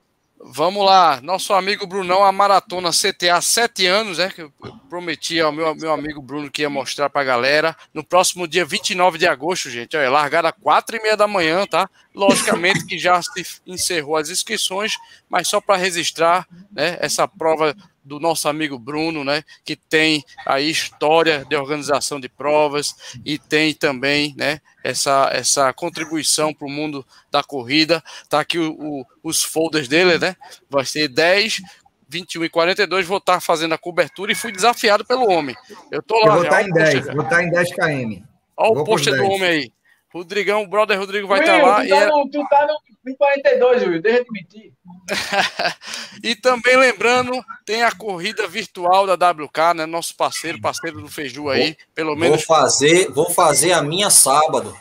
[0.43, 4.31] Vamos lá, nosso amigo Brunão, a maratona CTA, sete anos, né?
[4.31, 4.53] Que eu
[4.89, 7.77] prometi ao meu, meu amigo Bruno que ia mostrar pra galera.
[7.93, 11.91] No próximo dia 29 de agosto, gente, olha, largada quatro e meia da manhã, tá?
[12.15, 14.95] Logicamente que já se encerrou as inscrições,
[15.29, 16.97] mas só para registrar, né?
[17.01, 22.95] Essa prova do nosso amigo Bruno, né, que tem aí história de organização de provas
[23.25, 28.03] e tem também, né, essa, essa contribuição para o mundo da corrida.
[28.29, 30.35] Tá aqui o, o, os folders dele, né?
[30.69, 31.61] Vai ser 10,
[32.09, 35.55] 21 e 42, vou estar tá fazendo a cobertura e fui desafiado pelo homem.
[35.91, 36.27] Eu tô lá.
[36.27, 38.23] Eu vou estar tá em 10, vou estar tá em 10 km.
[38.57, 39.73] Olha o post do homem aí.
[40.13, 41.83] Rodrigão, o brother Rodrigo vai estar tá lá.
[41.83, 44.73] Tu tá, e é no, tu tá no 42, Will, deixa de mentir.
[46.23, 47.33] e também lembrando,
[47.65, 49.87] tem a corrida virtual da WK, né?
[49.87, 52.45] Nosso parceiro, parceiro do Feiju aí, pelo menos.
[52.45, 54.77] Vou fazer, vou fazer a minha sábado.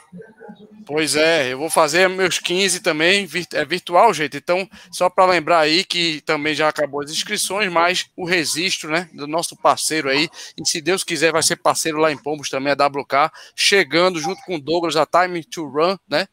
[0.89, 4.37] Pois é, eu vou fazer meus 15 também, é virtual, gente.
[4.37, 9.07] Então, só para lembrar aí que também já acabou as inscrições, mas o registro, né,
[9.13, 12.73] do nosso parceiro aí, e se Deus quiser vai ser parceiro lá em Pombos também,
[12.73, 16.25] a WK, chegando junto com o Douglas, a Time to Run, né?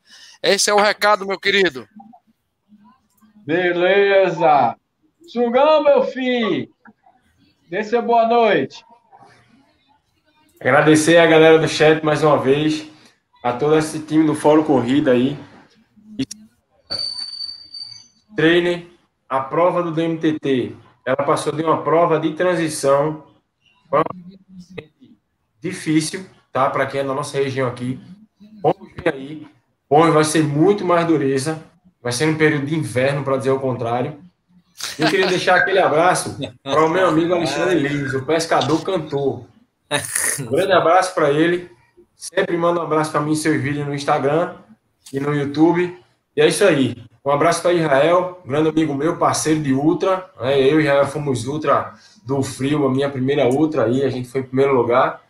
[0.42, 1.86] Esse é o recado, meu querido.
[3.44, 4.74] Beleza.
[5.28, 6.66] Sugão, meu filho.
[7.84, 8.82] Seu boa noite.
[10.58, 12.95] Agradecer a galera do chat mais uma vez
[13.46, 15.38] a todo esse time do Fórum Corrida aí.
[18.34, 18.90] Treine
[19.28, 20.74] a prova do DMTT.
[21.04, 23.22] Ela passou de uma prova de transição
[25.60, 26.68] difícil, tá?
[26.68, 28.00] Para quem é da nossa região aqui.
[28.60, 29.46] Vamos ver aí.
[29.88, 31.62] Hoje vai ser muito mais dureza.
[32.02, 34.18] Vai ser um período de inverno, para dizer o contrário.
[34.98, 39.46] Eu queria deixar aquele abraço para o meu amigo Alexandre Lins, o pescador cantor.
[40.40, 41.75] Um grande abraço para ele.
[42.16, 44.56] Sempre manda um abraço para mim em seus vídeos no Instagram
[45.12, 46.02] e no YouTube.
[46.34, 46.96] E é isso aí.
[47.22, 50.30] Um abraço para Israel, grande amigo meu, parceiro de Ultra.
[50.40, 50.60] Né?
[50.60, 51.94] Eu e Israel fomos Ultra
[52.24, 55.22] do Frio, a minha primeira Ultra aí, a gente foi em primeiro lugar.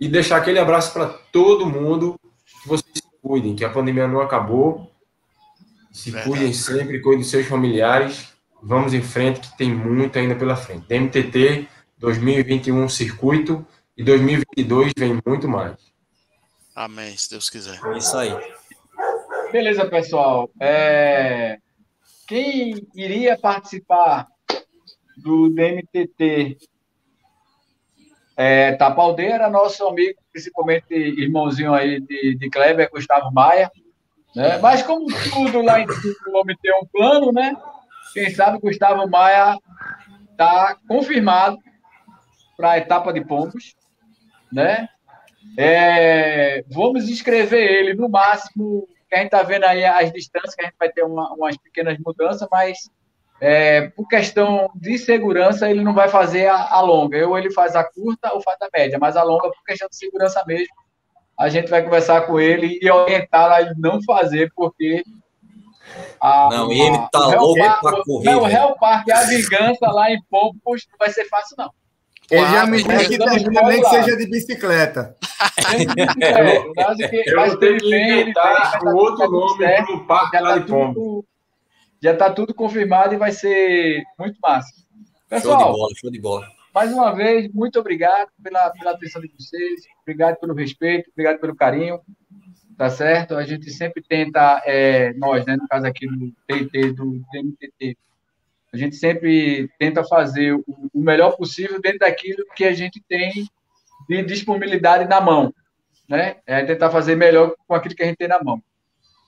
[0.00, 2.18] E deixar aquele abraço para todo mundo,
[2.62, 4.90] que vocês se cuidem, que a pandemia não acabou.
[5.92, 6.30] Se Verdade.
[6.30, 8.34] cuidem sempre, cuidem dos seus familiares.
[8.62, 10.92] Vamos em frente, que tem muito ainda pela frente.
[10.92, 11.68] MTT
[11.98, 13.64] 2021 circuito
[13.96, 15.76] e 2022 vem muito mais.
[16.74, 17.80] Amém, se Deus quiser.
[17.84, 18.30] É isso aí.
[19.50, 20.50] Beleza, pessoal.
[20.60, 21.58] É...
[22.26, 24.26] Quem iria participar
[25.16, 26.58] do DMTT
[28.36, 33.70] é, Tapaldeira, nosso amigo, principalmente irmãozinho aí de, de Kleber, Gustavo Maia.
[34.34, 34.58] Né?
[34.58, 37.56] Mas como tudo lá em cima, o homem tem um plano, né?
[38.12, 39.56] Quem sabe Gustavo Maia
[40.30, 41.56] está confirmado
[42.56, 43.74] para a etapa de pombos,
[44.52, 44.88] né?
[45.58, 50.62] É, vamos escrever ele no máximo, que a gente está vendo aí as distâncias, que
[50.62, 52.90] a gente vai ter uma, umas pequenas mudanças, mas
[53.40, 57.26] é, por questão de segurança, ele não vai fazer a, a, longa.
[57.28, 59.96] Ou ele faz a curta ou faz a média, mas a longa, por questão de
[59.96, 60.74] segurança mesmo,
[61.38, 65.02] a gente vai conversar com ele e orientar a não fazer, porque.
[66.20, 68.24] A, não, e ele tá a, louco para correr.
[68.24, 71.70] Não, o Real Park, a vingança lá em Pompos não vai ser fácil, não.
[72.30, 75.16] Ele já me disse que termina nem que seja de bicicleta.
[76.20, 81.24] É, eu vou ter que inventar o outro nome para o parque lá de Pompos
[82.02, 84.72] já está tudo confirmado e vai ser muito massa.
[85.28, 86.46] Pessoal, show de bola, show de bola.
[86.74, 91.56] Mais uma vez, muito obrigado pela, pela atenção de vocês, obrigado pelo respeito, obrigado pelo
[91.56, 92.00] carinho,
[92.76, 93.34] tá certo?
[93.34, 97.96] A gente sempre tenta, é, nós, né, no caso aqui do TT, do MTT,
[98.72, 100.64] a gente sempre tenta fazer o,
[100.94, 103.48] melhor possível dentro daquilo que a gente tem
[104.08, 105.52] de disponibilidade na mão,
[106.08, 106.36] né?
[106.46, 108.62] É tentar fazer melhor com aquilo que a gente tem na mão.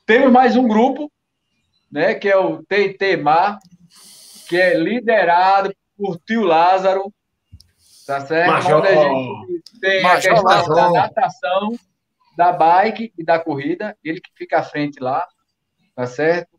[0.06, 1.10] Temos mais um grupo
[1.90, 3.58] né, que é o TT Mar,
[4.48, 7.12] que é liderado por tio Lázaro,
[8.06, 8.50] tá certo?
[8.50, 8.78] Major.
[8.78, 10.74] Onde a gente tem Major, a questão Major.
[10.74, 11.72] da natação,
[12.36, 15.26] da bike e da corrida, ele que fica à frente lá,
[15.94, 16.58] tá certo?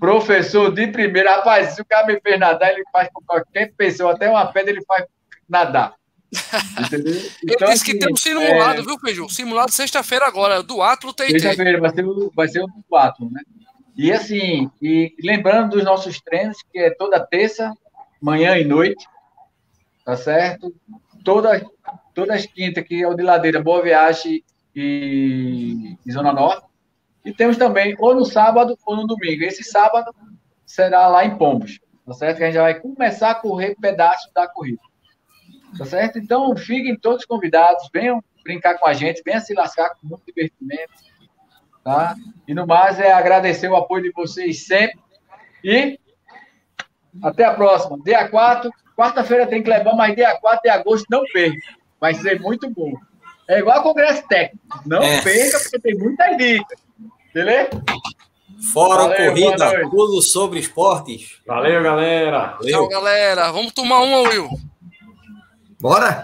[0.00, 4.12] Professor de primeira, rapaz, se o cara me fez nadar, ele faz com qualquer pessoa,
[4.12, 5.04] até uma pedra ele faz
[5.46, 5.94] nadar.
[6.80, 7.14] Entendeu?
[7.44, 8.84] Então, ele disse que assim, tem um simulado, é...
[8.84, 9.28] viu, Feijão?
[9.28, 11.38] Simulado sexta-feira agora, do Atlo TT.
[11.38, 12.04] Sexta-feira, vai ser,
[12.34, 13.42] vai ser o do Atlo, né?
[13.94, 17.70] E assim, e lembrando dos nossos treinos, que é toda terça,
[18.22, 19.04] manhã e noite,
[20.02, 20.74] tá certo?
[21.22, 21.62] Toda,
[22.14, 24.42] todas as quintas, que é o de Ladeira, Boa Viagem
[24.74, 26.69] e, e Zona Norte.
[27.24, 29.44] E temos também ou no sábado ou no domingo.
[29.44, 30.14] Esse sábado
[30.64, 32.38] será lá em Pombos, tá certo?
[32.38, 34.80] Que a gente já vai começar a correr pedaços da corrida.
[35.76, 36.18] Tá certo?
[36.18, 41.10] Então, fiquem todos convidados, venham brincar com a gente, venham se lascar com muito divertimento
[41.82, 42.14] Tá?
[42.46, 44.98] E no mais é agradecer o apoio de vocês sempre.
[45.64, 45.98] E
[47.22, 47.98] até a próxima.
[48.04, 51.58] Dia 4, quarta-feira tem que levar, mas dia 4 de agosto não perca.
[51.98, 52.92] Vai ser muito bom.
[53.48, 54.64] É igual Congresso Técnico.
[54.86, 55.22] Não é.
[55.22, 56.78] perca, porque tem muitas dicas.
[57.32, 57.70] Beleza?
[58.72, 61.38] Fora Valeu, corrida, tudo sobre esportes.
[61.46, 62.56] Valeu, galera.
[62.58, 62.80] Valeu.
[62.80, 63.50] Tchau, galera.
[63.52, 64.50] Vamos tomar uma, Will.
[65.80, 66.18] Bora?